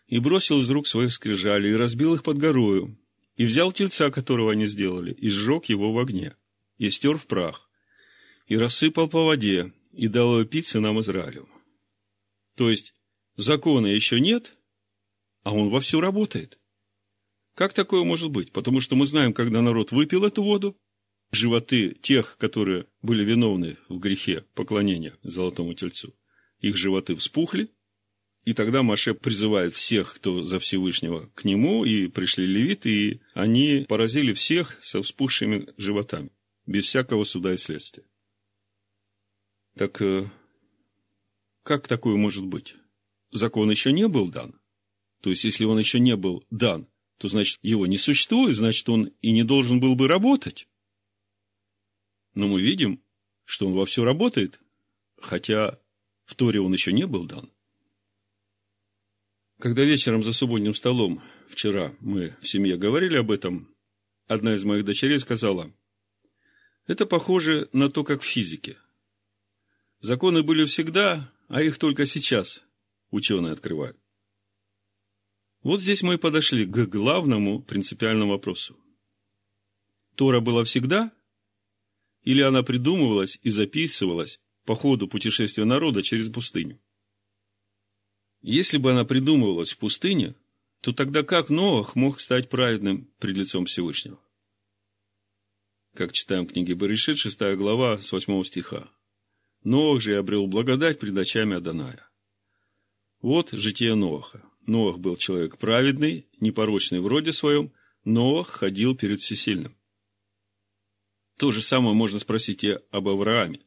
[0.07, 2.97] и бросил из рук своих скрижали и разбил их под горою,
[3.37, 6.35] и взял тельца, которого они сделали, и сжег его в огне,
[6.77, 7.69] и стер в прах,
[8.47, 11.47] и рассыпал по воде, и дал его пить сынам Израилю.
[12.55, 12.93] То есть,
[13.35, 14.57] закона еще нет,
[15.43, 16.59] а он вовсю работает.
[17.53, 18.51] Как такое может быть?
[18.51, 20.77] Потому что мы знаем, когда народ выпил эту воду,
[21.31, 26.15] животы тех, которые были виновны в грехе поклонения золотому тельцу,
[26.59, 27.69] их животы вспухли,
[28.47, 33.85] и тогда Маше призывает всех, кто за Всевышнего, к нему, и пришли левиты, и они
[33.89, 36.31] поразили всех со вспухшими животами,
[36.65, 38.05] без всякого суда и следствия.
[39.75, 40.31] Так э,
[41.63, 42.75] как такое может быть?
[43.31, 44.57] Закон еще не был дан,
[45.19, 49.11] То есть, если он еще не был дан, то значит, его не существует, значит, он
[49.21, 50.69] и не должен был бы работать.
[52.33, 53.03] Но мы видим,
[53.43, 54.61] что он во все работает,
[55.19, 55.77] хотя
[56.23, 57.51] в Торе он еще не был дан.
[59.59, 63.67] Когда вечером за субботним столом вчера мы в семье говорили об этом,
[64.27, 65.73] одна из моих дочерей сказала,
[66.85, 68.77] это похоже на то, как в физике.
[69.99, 72.61] Законы были всегда, а их только сейчас
[73.09, 73.97] ученые открывают.
[75.63, 78.77] Вот здесь мы и подошли к главному принципиальному вопросу.
[80.15, 81.11] Тора была всегда?
[82.21, 86.79] Или она придумывалась и записывалась по ходу путешествия народа через пустыню?
[88.41, 90.35] Если бы она придумывалась в пустыне,
[90.81, 94.19] то тогда как Ноах мог стать праведным пред лицом Всевышнего?
[95.95, 98.89] Как читаем в книге Берешит, 6 глава, с 8 стиха.
[99.63, 102.07] Ноах же обрел благодать пред очами Аданая.
[103.21, 104.45] Вот житие Ноаха.
[104.67, 107.73] Ноах был человек праведный, непорочный в роде своем,
[108.03, 109.75] Ноах ходил перед всесильным.
[111.37, 113.61] То же самое можно спросить и об Аврааме.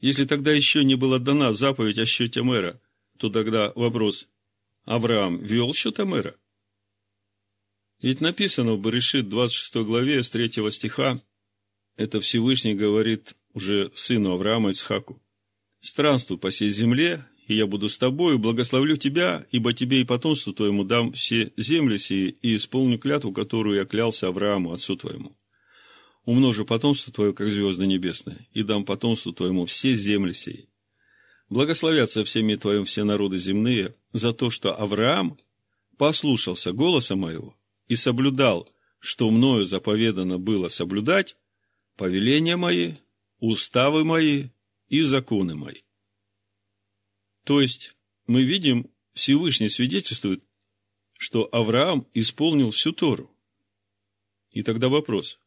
[0.00, 2.80] Если тогда еще не была дана заповедь о счете мэра,
[3.18, 4.28] то тогда вопрос,
[4.84, 6.34] Авраам вел счет мэра?
[8.00, 11.20] Ведь написано в Баришит 26 главе с 3 стиха,
[11.96, 15.22] это Всевышний говорит уже сыну Авраама Ицхаку,
[15.80, 20.52] «Странствуй по всей земле, и я буду с тобою, благословлю тебя, ибо тебе и потомству
[20.52, 25.36] твоему дам все земли сии, и исполню клятву, которую я клялся Аврааму, отцу твоему.
[26.24, 30.68] Умножу потомство твое, как звезды небесные, и дам потомству твоему все земли сии.
[31.48, 35.38] Благословятся всеми твоим все народы земные за то, что Авраам
[35.96, 37.56] послушался голоса моего
[37.86, 41.36] и соблюдал, что мною заповедано было соблюдать,
[41.96, 42.94] повеления мои,
[43.38, 44.48] уставы мои
[44.88, 45.82] и законы мои.
[47.44, 47.94] То есть,
[48.26, 50.42] мы видим, Всевышний свидетельствует,
[51.12, 53.30] что Авраам исполнил всю Тору.
[54.50, 55.40] И тогда вопрос,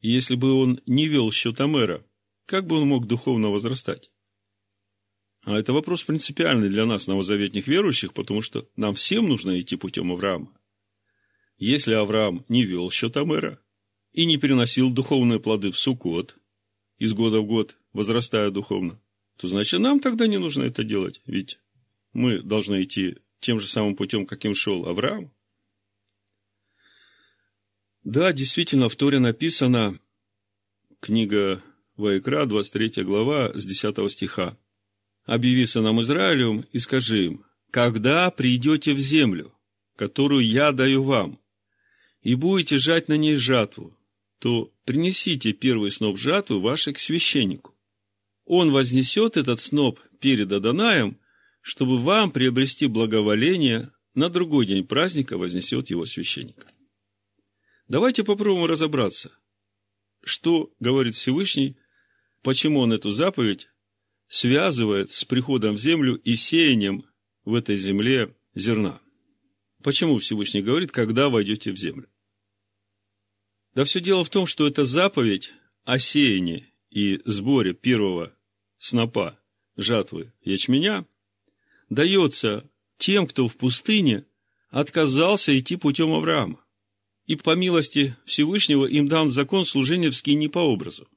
[0.00, 2.06] если бы он не вел счет Амера,
[2.46, 4.10] как бы он мог духовно возрастать?
[5.46, 10.10] А это вопрос принципиальный для нас, новозаветных верующих, потому что нам всем нужно идти путем
[10.10, 10.52] Авраама.
[11.56, 13.60] Если Авраам не вел счет Амера
[14.10, 16.36] и не переносил духовные плоды в Суккот,
[16.98, 19.00] из года в год возрастая духовно,
[19.36, 21.60] то значит нам тогда не нужно это делать, ведь
[22.12, 25.32] мы должны идти тем же самым путем, каким шел Авраам.
[28.02, 29.96] Да, действительно, в Торе написано,
[30.98, 31.62] книга
[31.94, 34.58] Ваикра, 23 глава, с 10 стиха.
[35.26, 39.52] «Объяви сынам Израилю и скажи им, когда придете в землю,
[39.96, 41.38] которую я даю вам,
[42.22, 43.94] и будете жать на ней жатву,
[44.38, 47.76] то принесите первый сноп жатвы вашей к священнику
[48.46, 51.18] он вознесет этот сноп перед Адонаем,
[51.60, 56.66] чтобы вам приобрести благоволение, на другой день праздника вознесет его священник.
[57.88, 59.36] Давайте попробуем разобраться,
[60.24, 61.76] что говорит Всевышний,
[62.42, 63.68] почему он эту заповедь
[64.28, 67.04] связывает с приходом в землю и сеянием
[67.44, 69.00] в этой земле зерна.
[69.82, 72.08] Почему Всевышний говорит, когда войдете в землю?
[73.74, 75.52] Да все дело в том, что эта заповедь
[75.84, 78.34] о сеянии и сборе первого
[78.78, 79.38] снопа
[79.76, 81.06] жатвы ячменя
[81.90, 84.24] дается тем, кто в пустыне
[84.70, 86.64] отказался идти путем Авраама.
[87.26, 91.08] И по милости Всевышнего им дан закон служения в скине по образу.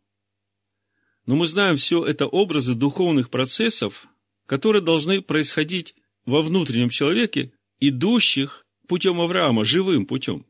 [1.30, 4.08] Но мы знаем, все это образы духовных процессов,
[4.48, 5.94] которые должны происходить
[6.26, 10.44] во внутреннем человеке, идущих путем Авраама, живым путем.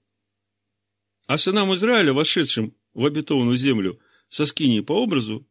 [1.28, 5.46] А сынам Израиля, вошедшим в обетованную землю со скиней по образу,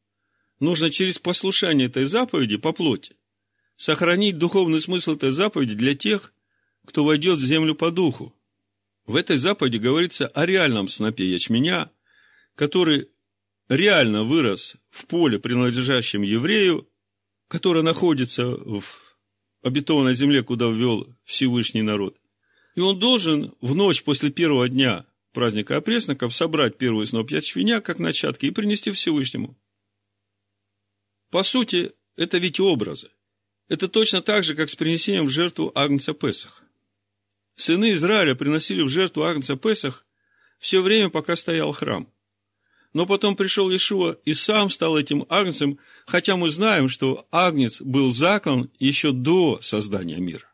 [0.61, 3.14] нужно через послушание этой заповеди по плоти
[3.77, 6.33] сохранить духовный смысл этой заповеди для тех,
[6.87, 8.35] кто войдет в землю по духу.
[9.05, 11.91] В этой заповеди говорится о реальном снопе ячменя,
[12.55, 13.11] который
[13.68, 16.88] реально вырос в поле, принадлежащем еврею,
[17.48, 18.85] который находится в
[19.62, 22.16] обетованной земле, куда ввел Всевышний народ.
[22.75, 27.98] И он должен в ночь после первого дня праздника опресноков собрать первый сноп ячменя, как
[27.98, 29.58] начатки, и принести Всевышнему.
[31.31, 33.10] По сути, это ведь образы.
[33.69, 36.62] Это точно так же, как с принесением в жертву Агнца Песах.
[37.54, 40.06] Сыны Израиля приносили в жертву Агнца Песах
[40.58, 42.10] все время, пока стоял храм.
[42.93, 48.11] Но потом пришел Иешуа и сам стал этим агнцем, хотя мы знаем, что агнец был
[48.11, 50.53] заклан еще до создания мира.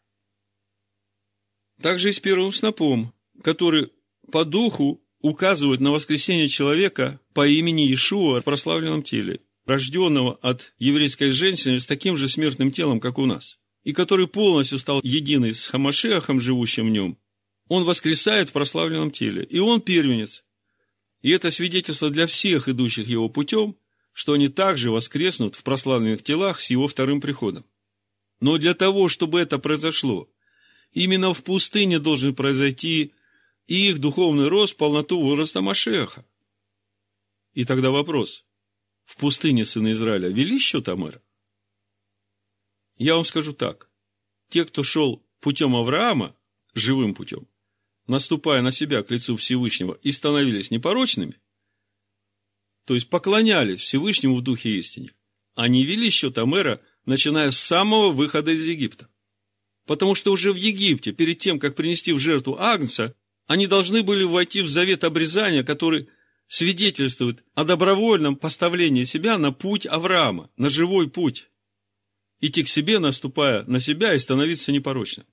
[1.80, 3.12] Также и с первым снопом,
[3.42, 3.90] который
[4.30, 11.30] по духу указывает на воскресение человека по имени Иешуа в прославленном теле– рожденного от еврейской
[11.30, 13.58] женщины с таким же смертным телом, как у нас.
[13.82, 17.18] и который полностью стал единый с Хамашеахом, живущим в нем,
[17.68, 20.42] он воскресает в прославленном теле, и он первенец.
[21.24, 23.78] И это свидетельство для всех идущих его путем,
[24.12, 27.64] что они также воскреснут в прославленных телах с его вторым приходом.
[28.40, 30.28] Но для того, чтобы это произошло,
[30.92, 33.14] именно в пустыне должен произойти
[33.64, 36.26] их духовный рост, полноту возраста Машеха.
[37.54, 38.44] И тогда вопрос.
[39.06, 41.22] В пустыне сына Израиля вели счет Амера?
[42.98, 43.90] Я вам скажу так.
[44.50, 46.36] Те, кто шел путем Авраама,
[46.74, 47.48] живым путем,
[48.06, 51.40] наступая на себя к лицу Всевышнего и становились непорочными,
[52.84, 55.12] то есть поклонялись Всевышнему в духе истине,
[55.54, 59.08] они вели счет Амера, начиная с самого выхода из Египта.
[59.86, 63.14] Потому что уже в Египте, перед тем, как принести в жертву Агнца,
[63.46, 66.08] они должны были войти в завет обрезания, который
[66.46, 71.48] свидетельствует о добровольном поставлении себя на путь Авраама, на живой путь.
[72.40, 75.26] Идти к себе, наступая на себя и становиться непорочным.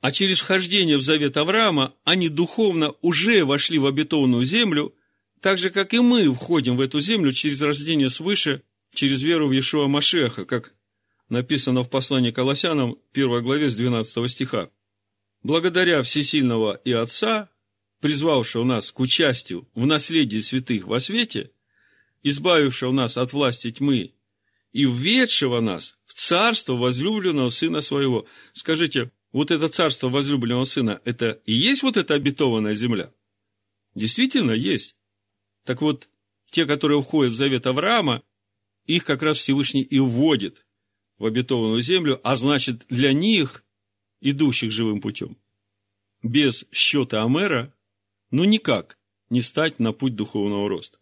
[0.00, 4.94] А через вхождение в завет Авраама они духовно уже вошли в обетованную землю,
[5.40, 8.62] так же, как и мы входим в эту землю через рождение свыше,
[8.94, 10.74] через веру в Иешуа Машеха, как
[11.28, 14.70] написано в послании Колоссянам, 1 главе с 12 стиха.
[15.42, 17.48] «Благодаря Всесильного и Отца,
[18.00, 21.50] призвавшего нас к участию в наследии святых во свете,
[22.22, 24.14] избавившего нас от власти тьмы
[24.72, 28.26] и введшего нас в царство возлюбленного Сына Своего».
[28.52, 33.12] Скажите, вот это царство возлюбленного Сына, это и есть вот эта обетованная земля?
[33.94, 34.96] Действительно есть.
[35.64, 36.08] Так вот,
[36.46, 38.22] те, которые входят в завет Авраама,
[38.86, 40.66] их как раз Всевышний и вводит
[41.18, 43.64] в обетованную землю, а значит, для них,
[44.20, 45.36] идущих живым путем,
[46.22, 47.74] без счета Амера,
[48.30, 48.98] ну никак
[49.30, 50.98] не стать на путь духовного роста.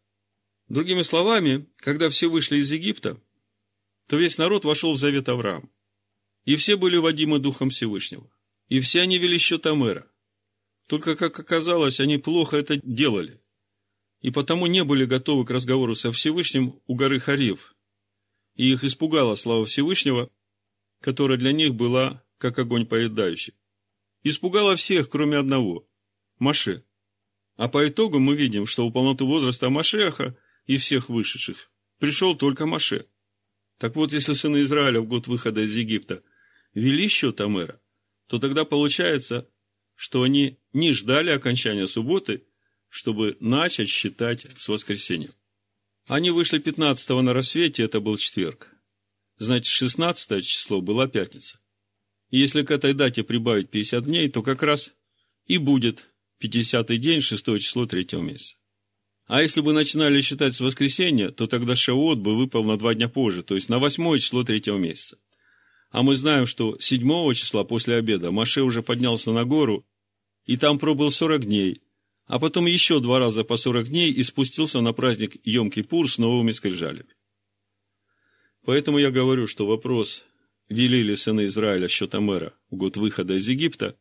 [0.69, 3.21] Другими словами, когда все вышли из Египта,
[4.09, 5.69] то весь народ вошел в завет Авраама.
[6.47, 8.31] И все были водимы Духом Всевышнего.
[8.69, 10.11] И все они вели счет Амера.
[10.87, 13.43] Только, как оказалось, они плохо это делали.
[14.21, 17.75] И потому не были готовы к разговору со Всевышним у горы Харев,
[18.55, 20.31] и их испугала слава Всевышнего,
[21.01, 23.55] которая для них была как огонь поедающий.
[24.23, 25.87] Испугала всех, кроме одного–
[26.39, 26.85] Маше.
[27.57, 30.37] А по итогу мы видим, что у полноту возраста Машеха
[30.67, 33.07] и всех вышедших пришел только Маше.
[33.79, 36.23] Так вот, если сыны Израиля в год выхода из Египта
[36.77, 37.81] вели счет Амера,
[38.29, 39.49] то тогда получается,
[39.95, 42.45] что они не ждали окончания субботы,
[42.89, 45.31] чтобы начать считать с воскресенья.
[46.07, 48.69] Они вышли 15-го на рассвете, это был четверг.
[49.39, 51.59] Значит, 16 число была пятница.
[52.31, 54.93] И если к этой дате прибавить 50 дней, то как раз
[55.47, 56.07] и будет
[56.43, 58.57] 50-й день, 6 число третьего месяца.
[59.27, 63.09] А если бы начинали считать с воскресенья, то тогда Шавуот бы выпал на два дня
[63.09, 65.19] позже, то есть на 8 число третьего месяца.
[65.97, 69.87] А мы знаем, что 7 числа после обеда Маше уже поднялся на гору,
[70.45, 71.81] и там пробыл 40 дней,
[72.27, 76.53] а потом еще два раза по сорок дней и спустился на праздник Йом-Кипур с новыми
[76.53, 77.09] скрижалями.
[78.67, 80.27] Поэтому я говорю, что вопрос,
[80.69, 83.97] вели ли сыны Израиля счет Амера в год выхода из Египта,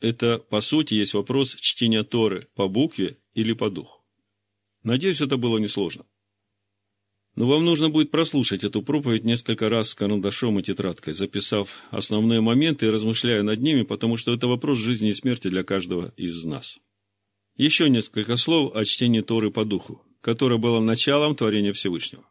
[0.00, 4.02] это, по сути, есть вопрос чтения Торы по букве или по духу.
[4.84, 6.06] Надеюсь, это было несложно.
[7.36, 12.40] Но вам нужно будет прослушать эту проповедь несколько раз с карандашом и тетрадкой, записав основные
[12.40, 16.44] моменты и размышляя над ними, потому что это вопрос жизни и смерти для каждого из
[16.44, 16.78] нас.
[17.56, 22.24] Еще несколько слов о чтении Торы по духу, которое было началом творения Всевышнего.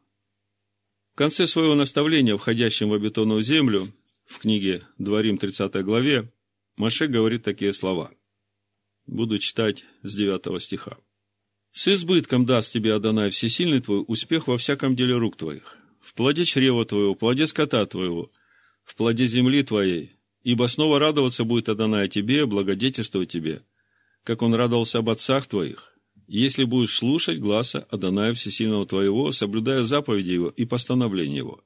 [1.14, 3.88] В конце своего наставления, входящем в обетонную землю,
[4.26, 6.32] в книге Дворим 30 главе,
[6.78, 8.12] Маше говорит такие слова.
[9.06, 10.98] Буду читать с 9 стиха.
[11.76, 16.46] «С избытком даст тебе, Адонай, всесильный твой, успех во всяком деле рук твоих, в плоде
[16.46, 18.32] чрева твоего, в плоде скота твоего,
[18.86, 20.12] в плоде земли твоей,
[20.42, 23.62] ибо снова радоваться будет Адонай тебе, благодетельствовать тебе,
[24.24, 25.92] как он радовался об отцах твоих,
[26.28, 31.62] если будешь слушать гласа Адоная Всесильного твоего, соблюдая заповеди его и постановления его,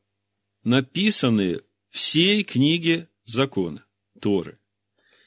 [0.63, 3.85] написанные всей книге закона,
[4.19, 4.57] Торы.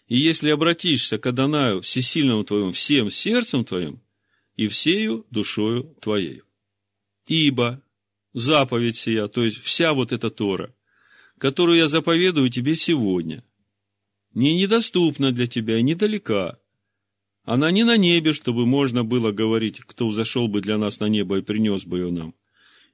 [0.08, 4.01] И если обратишься к Адонаю Всесильному твоему всем сердцем твоим
[4.62, 6.44] и всею душою твоею.
[7.26, 7.82] Ибо
[8.32, 10.74] заповедь сия, то есть вся вот эта Тора,
[11.38, 13.42] которую я заповедую тебе сегодня,
[14.34, 16.60] не недоступна для тебя и недалека,
[17.44, 21.38] она не на небе, чтобы можно было говорить, кто взошел бы для нас на небо
[21.38, 22.34] и принес бы ее нам,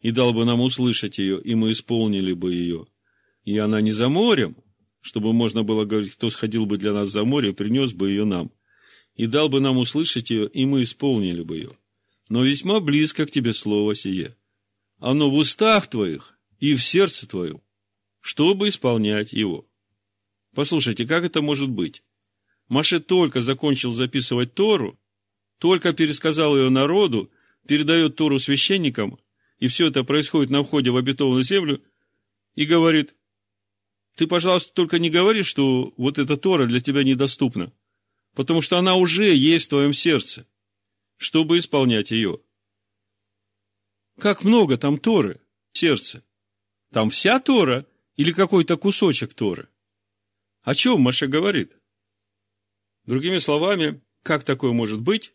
[0.00, 2.86] и дал бы нам услышать ее, и мы исполнили бы ее.
[3.44, 4.56] И она не за морем,
[5.02, 8.24] чтобы можно было говорить, кто сходил бы для нас за море и принес бы ее
[8.24, 8.50] нам,
[9.18, 11.72] и дал бы нам услышать ее, и мы исполнили бы ее.
[12.30, 14.36] Но весьма близко к тебе слово сие.
[14.98, 17.60] Оно в устах твоих и в сердце твоем,
[18.20, 19.68] чтобы исполнять его.
[20.54, 22.04] Послушайте, как это может быть?
[22.68, 24.98] Маше только закончил записывать Тору,
[25.58, 27.30] только пересказал ее народу,
[27.66, 29.18] передает Тору священникам,
[29.58, 31.82] и все это происходит на входе в обетованную землю,
[32.54, 33.16] и говорит,
[34.14, 37.72] ты, пожалуйста, только не говори, что вот эта Тора для тебя недоступна,
[38.38, 40.46] потому что она уже есть в твоем сердце,
[41.16, 42.38] чтобы исполнять ее.
[44.16, 45.40] Как много там Торы
[45.72, 46.24] в сердце?
[46.92, 47.84] Там вся Тора
[48.14, 49.68] или какой-то кусочек Торы?
[50.62, 51.76] О чем Маша говорит?
[53.06, 55.34] Другими словами, как такое может быть,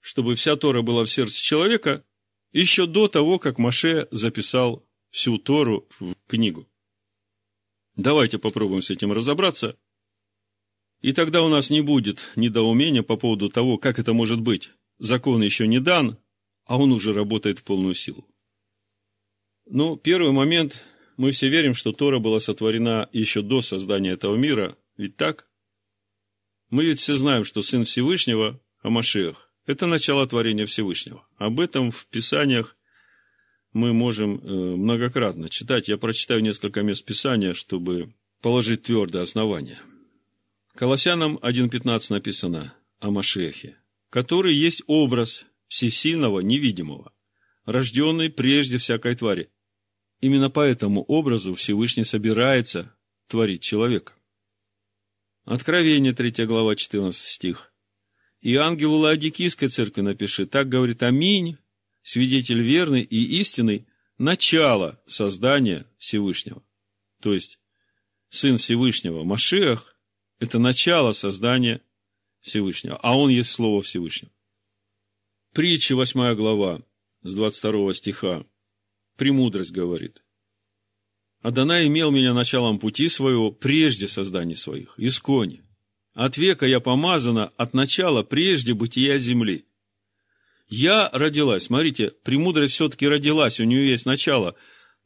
[0.00, 2.04] чтобы вся Тора была в сердце человека
[2.52, 6.68] еще до того, как Маше записал всю Тору в книгу?
[7.96, 9.78] Давайте попробуем с этим разобраться.
[11.00, 14.70] И тогда у нас не будет недоумения по поводу того, как это может быть.
[14.98, 16.18] Закон еще не дан,
[16.66, 18.26] а он уже работает в полную силу.
[19.66, 20.82] Ну, первый момент,
[21.16, 25.46] мы все верим, что Тора была сотворена еще до создания этого мира, ведь так?
[26.70, 31.26] Мы ведь все знаем, что Сын Всевышнего, Амашех, это начало творения Всевышнего.
[31.36, 32.76] Об этом в Писаниях
[33.72, 35.88] мы можем э, многократно читать.
[35.88, 39.78] Я прочитаю несколько мест Писания, чтобы положить твердое основание.
[40.78, 43.76] Колоссянам 1.15 написано о Машехе,
[44.10, 47.12] который есть образ всесильного невидимого,
[47.64, 49.50] рожденный прежде всякой твари.
[50.20, 54.12] Именно по этому образу Всевышний собирается творить человека.
[55.44, 57.72] Откровение, 3 глава, 14 стих.
[58.40, 61.58] «И ангелу Лаодикийской церкви напиши, так говорит Аминь,
[62.02, 66.62] свидетель верный и истинный, начало создания Всевышнего.
[67.20, 67.58] То есть,
[68.28, 69.97] Сын Всевышнего, Машиах,
[70.38, 71.80] это начало создания
[72.40, 74.32] Всевышнего, а Он есть Слово Всевышнего.
[75.52, 76.82] Притча, 8 глава,
[77.22, 78.44] с 22 стиха,
[79.16, 80.22] премудрость говорит.
[81.40, 85.62] Адонай имел меня началом пути своего прежде созданий своих, искони.
[86.14, 89.64] От века я помазана от начала прежде бытия земли.
[90.68, 94.54] Я родилась, смотрите, премудрость все-таки родилась, у нее есть начало,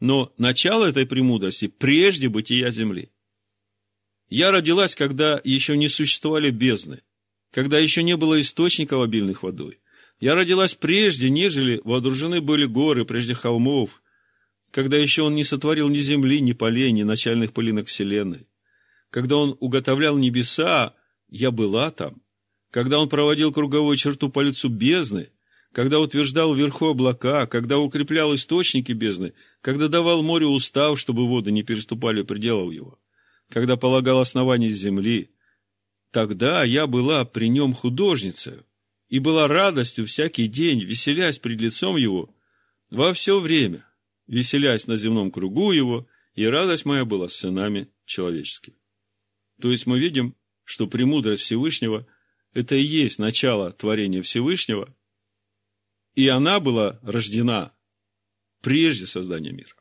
[0.01, 3.11] но начало этой премудрости прежде бытия земли.
[4.33, 7.03] Я родилась, когда еще не существовали бездны,
[7.51, 9.78] когда еще не было источников обильных водой.
[10.20, 14.03] Я родилась прежде, нежели вооружены были горы, прежде холмов,
[14.70, 18.49] когда еще он не сотворил ни земли, ни полей, ни начальных пылинок вселенной.
[19.11, 20.95] Когда он уготовлял небеса,
[21.28, 22.22] я была там.
[22.70, 25.28] Когда он проводил круговую черту по лицу бездны–
[25.72, 31.62] когда утверждал вверху облака, когда укреплял источники бездны, когда давал морю устав, чтобы воды не
[31.62, 32.99] переступали пределов его,
[33.53, 35.31] когда полагал основание земли,
[36.11, 38.55] тогда я была при нем художницей
[39.09, 42.35] и была радостью всякий день, веселясь пред лицом его
[42.91, 43.87] во все время,
[44.27, 48.77] веселясь на земном кругу его, и радость моя была с сынами человеческими.
[49.61, 50.35] То есть мы видим,
[50.65, 52.07] что премудрость Всевышнего–
[52.55, 54.95] это и есть начало творения Всевышнего–
[56.15, 57.75] и она была рождена
[58.61, 59.75] прежде создания мира.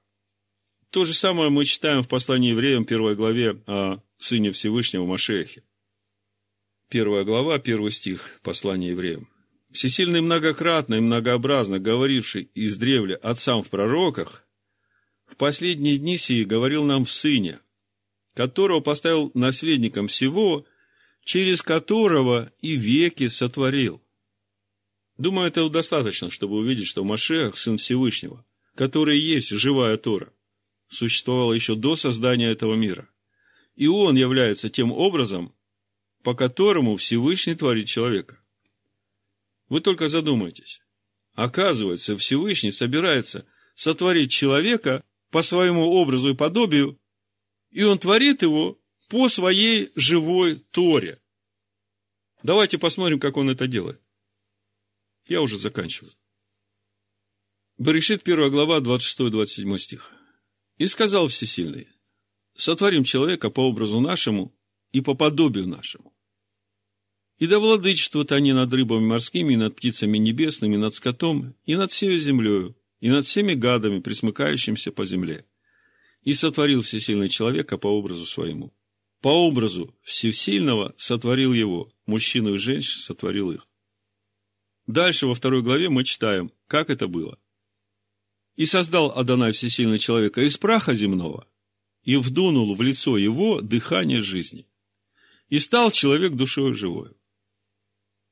[0.91, 5.63] То же самое мы читаем в послании евреям, первой главе о Сыне Всевышнего Машехе.
[6.89, 9.29] Первая глава, первый стих послания евреям.
[9.71, 14.45] Всесильный многократно и многообразно говоривший из древля отцам в пророках,
[15.25, 17.61] в последние дни сии говорил нам в Сыне,
[18.33, 20.65] которого поставил наследником всего,
[21.23, 24.03] через которого и веки сотворил.
[25.17, 30.33] Думаю, этого достаточно, чтобы увидеть, что Машех– Сын Всевышнего, который есть живая Тора,
[30.91, 33.09] существовал еще до создания этого мира.
[33.75, 35.55] И он является тем образом,
[36.21, 38.43] по которому Всевышний творит человека.
[39.69, 40.81] Вы только задумайтесь.
[41.33, 46.99] Оказывается, Всевышний собирается сотворить человека по своему образу и подобию,
[47.69, 48.77] и он творит его
[49.07, 51.21] по своей живой Торе.
[52.43, 54.01] Давайте посмотрим, как он это делает.
[55.25, 56.11] Я уже заканчиваю.
[57.77, 60.11] Берешит, первая глава, 26-27 стих.
[60.81, 61.87] «И сказал Всесильный,
[62.55, 64.51] сотворим человека по образу нашему
[64.91, 66.11] и по подобию нашему.
[67.37, 71.75] И да владычествуют они над рыбами морскими, и над птицами небесными, и над скотом, и
[71.75, 75.45] над всей землею, и над всеми гадами, присмыкающимся по земле.
[76.23, 78.73] И сотворил всесильный человека по образу своему.
[79.21, 83.67] По образу всесильного сотворил его, мужчину и женщину сотворил их.
[84.87, 87.37] Дальше во второй главе мы читаем, как это было.
[88.55, 91.47] «И создал Адонай всесильный человека из праха земного,
[92.03, 94.65] и вдунул в лицо его дыхание жизни.
[95.49, 97.15] И стал человек душою живою».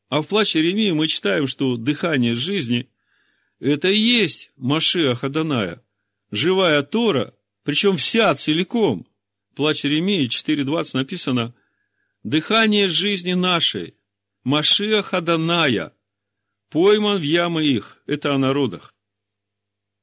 [0.09, 2.89] А в плаче Еремии мы читаем, что дыхание жизни–
[3.59, 5.83] это и есть Машиах Адоная,
[6.31, 9.05] живая Тора, Причем вся целиком.
[9.55, 11.53] Плач Еремии 4.20 написано
[12.23, 13.95] «Дыхание жизни нашей,
[14.43, 15.93] Машиах Аданая,
[16.69, 18.01] пойман в ямы их».
[18.07, 18.95] Это о народах.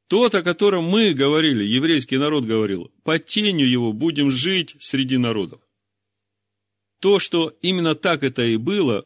[0.09, 5.61] Тот, о котором мы говорили, еврейский народ говорил, под тенью его будем жить среди народов.
[7.01, 9.05] То, что именно так это и было,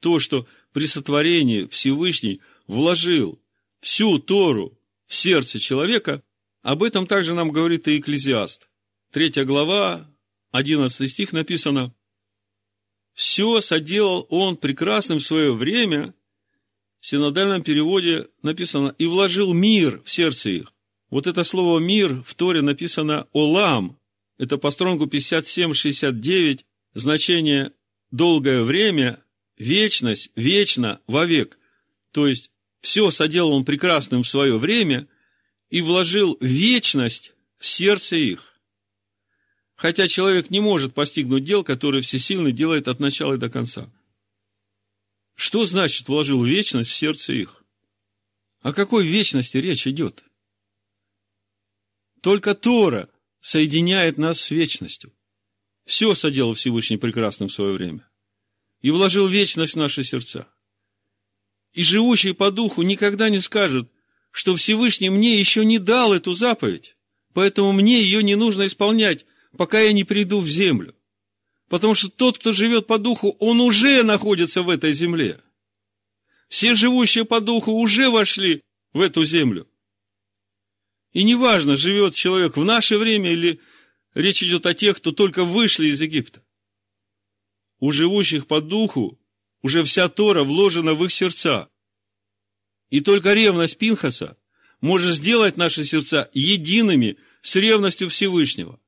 [0.00, 3.40] то, что при сотворении Всевышний вложил
[3.80, 6.22] всю Тору в сердце человека,
[6.62, 8.68] об этом также нам говорит и Экклезиаст.
[9.12, 10.10] Третья глава,
[10.50, 11.94] одиннадцатый стих написано,
[13.12, 16.14] «Все соделал он прекрасным в свое время,
[17.04, 20.72] в синодальном переводе написано, и вложил мир в сердце их.
[21.10, 23.98] Вот это слово «мир» в Торе написано «олам».
[24.38, 26.60] Это по стронгу 57-69,
[26.94, 27.72] значение
[28.10, 29.22] «долгое время»,
[29.58, 31.58] «вечность», «вечно», «вовек».
[32.10, 32.50] То есть,
[32.80, 35.06] все соделал он прекрасным в свое время
[35.68, 38.54] и вложил вечность в сердце их.
[39.76, 43.90] Хотя человек не может постигнуть дел, которые всесильный делает от начала и до конца.
[45.34, 47.64] Что значит вложил вечность в сердце их?
[48.60, 50.24] О какой вечности речь идет?
[52.20, 53.10] Только Тора
[53.40, 55.12] соединяет нас с вечностью.
[55.84, 58.08] Все соделал Всевышний прекрасным в свое время.
[58.80, 60.48] И вложил вечность в наши сердца.
[61.72, 63.90] И живущий по духу никогда не скажет,
[64.30, 66.96] что Всевышний мне еще не дал эту заповедь,
[67.34, 69.26] поэтому мне ее не нужно исполнять,
[69.56, 70.94] пока я не приду в землю.
[71.74, 75.40] Потому что тот, кто живет по духу, он уже находится в этой земле.
[76.46, 78.62] Все живущие по духу уже вошли
[78.92, 79.68] в эту землю.
[81.12, 83.60] И неважно, живет человек в наше время или
[84.14, 86.44] речь идет о тех, кто только вышли из Египта.
[87.80, 89.18] У живущих по духу
[89.60, 91.68] уже вся Тора вложена в их сердца.
[92.90, 94.38] И только ревность Пинхаса
[94.80, 98.78] может сделать наши сердца едиными с ревностью Всевышнего.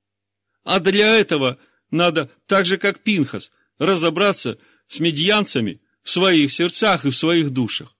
[0.62, 1.58] А для этого
[1.90, 4.58] надо, так же как Пинхас, разобраться
[4.88, 7.96] с медьянцами в своих сердцах и в своих душах,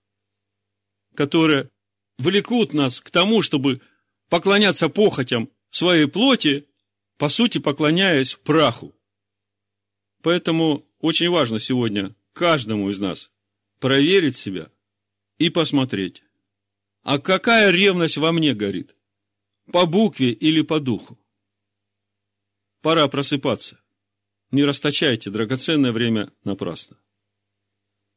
[1.14, 1.70] которые
[2.18, 3.80] влекут нас к тому, чтобы
[4.28, 6.68] поклоняться похотям своей плоти,
[7.18, 8.95] по сути, поклоняясь праху.
[10.22, 13.30] Поэтому очень важно сегодня каждому из нас
[13.78, 14.68] проверить себя
[15.39, 16.22] и посмотреть,
[17.03, 18.97] а какая ревность во мне горит,
[19.70, 21.18] по букве или по духу.
[22.87, 23.80] Пора просыпаться.
[24.53, 26.97] Не расточайте драгоценное время напрасно.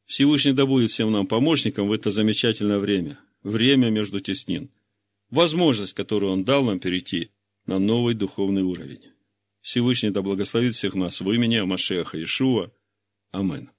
[0.04, 4.70] Всевышний да будет всем нам помощником в это замечательное время, время между теснин,
[5.28, 7.32] возможность, которую Он дал нам перейти
[7.66, 9.02] на новый духовный уровень.
[9.60, 12.70] Всевышний да благословит всех нас в имени Машеха Ишуа.
[13.32, 13.70] Аминь.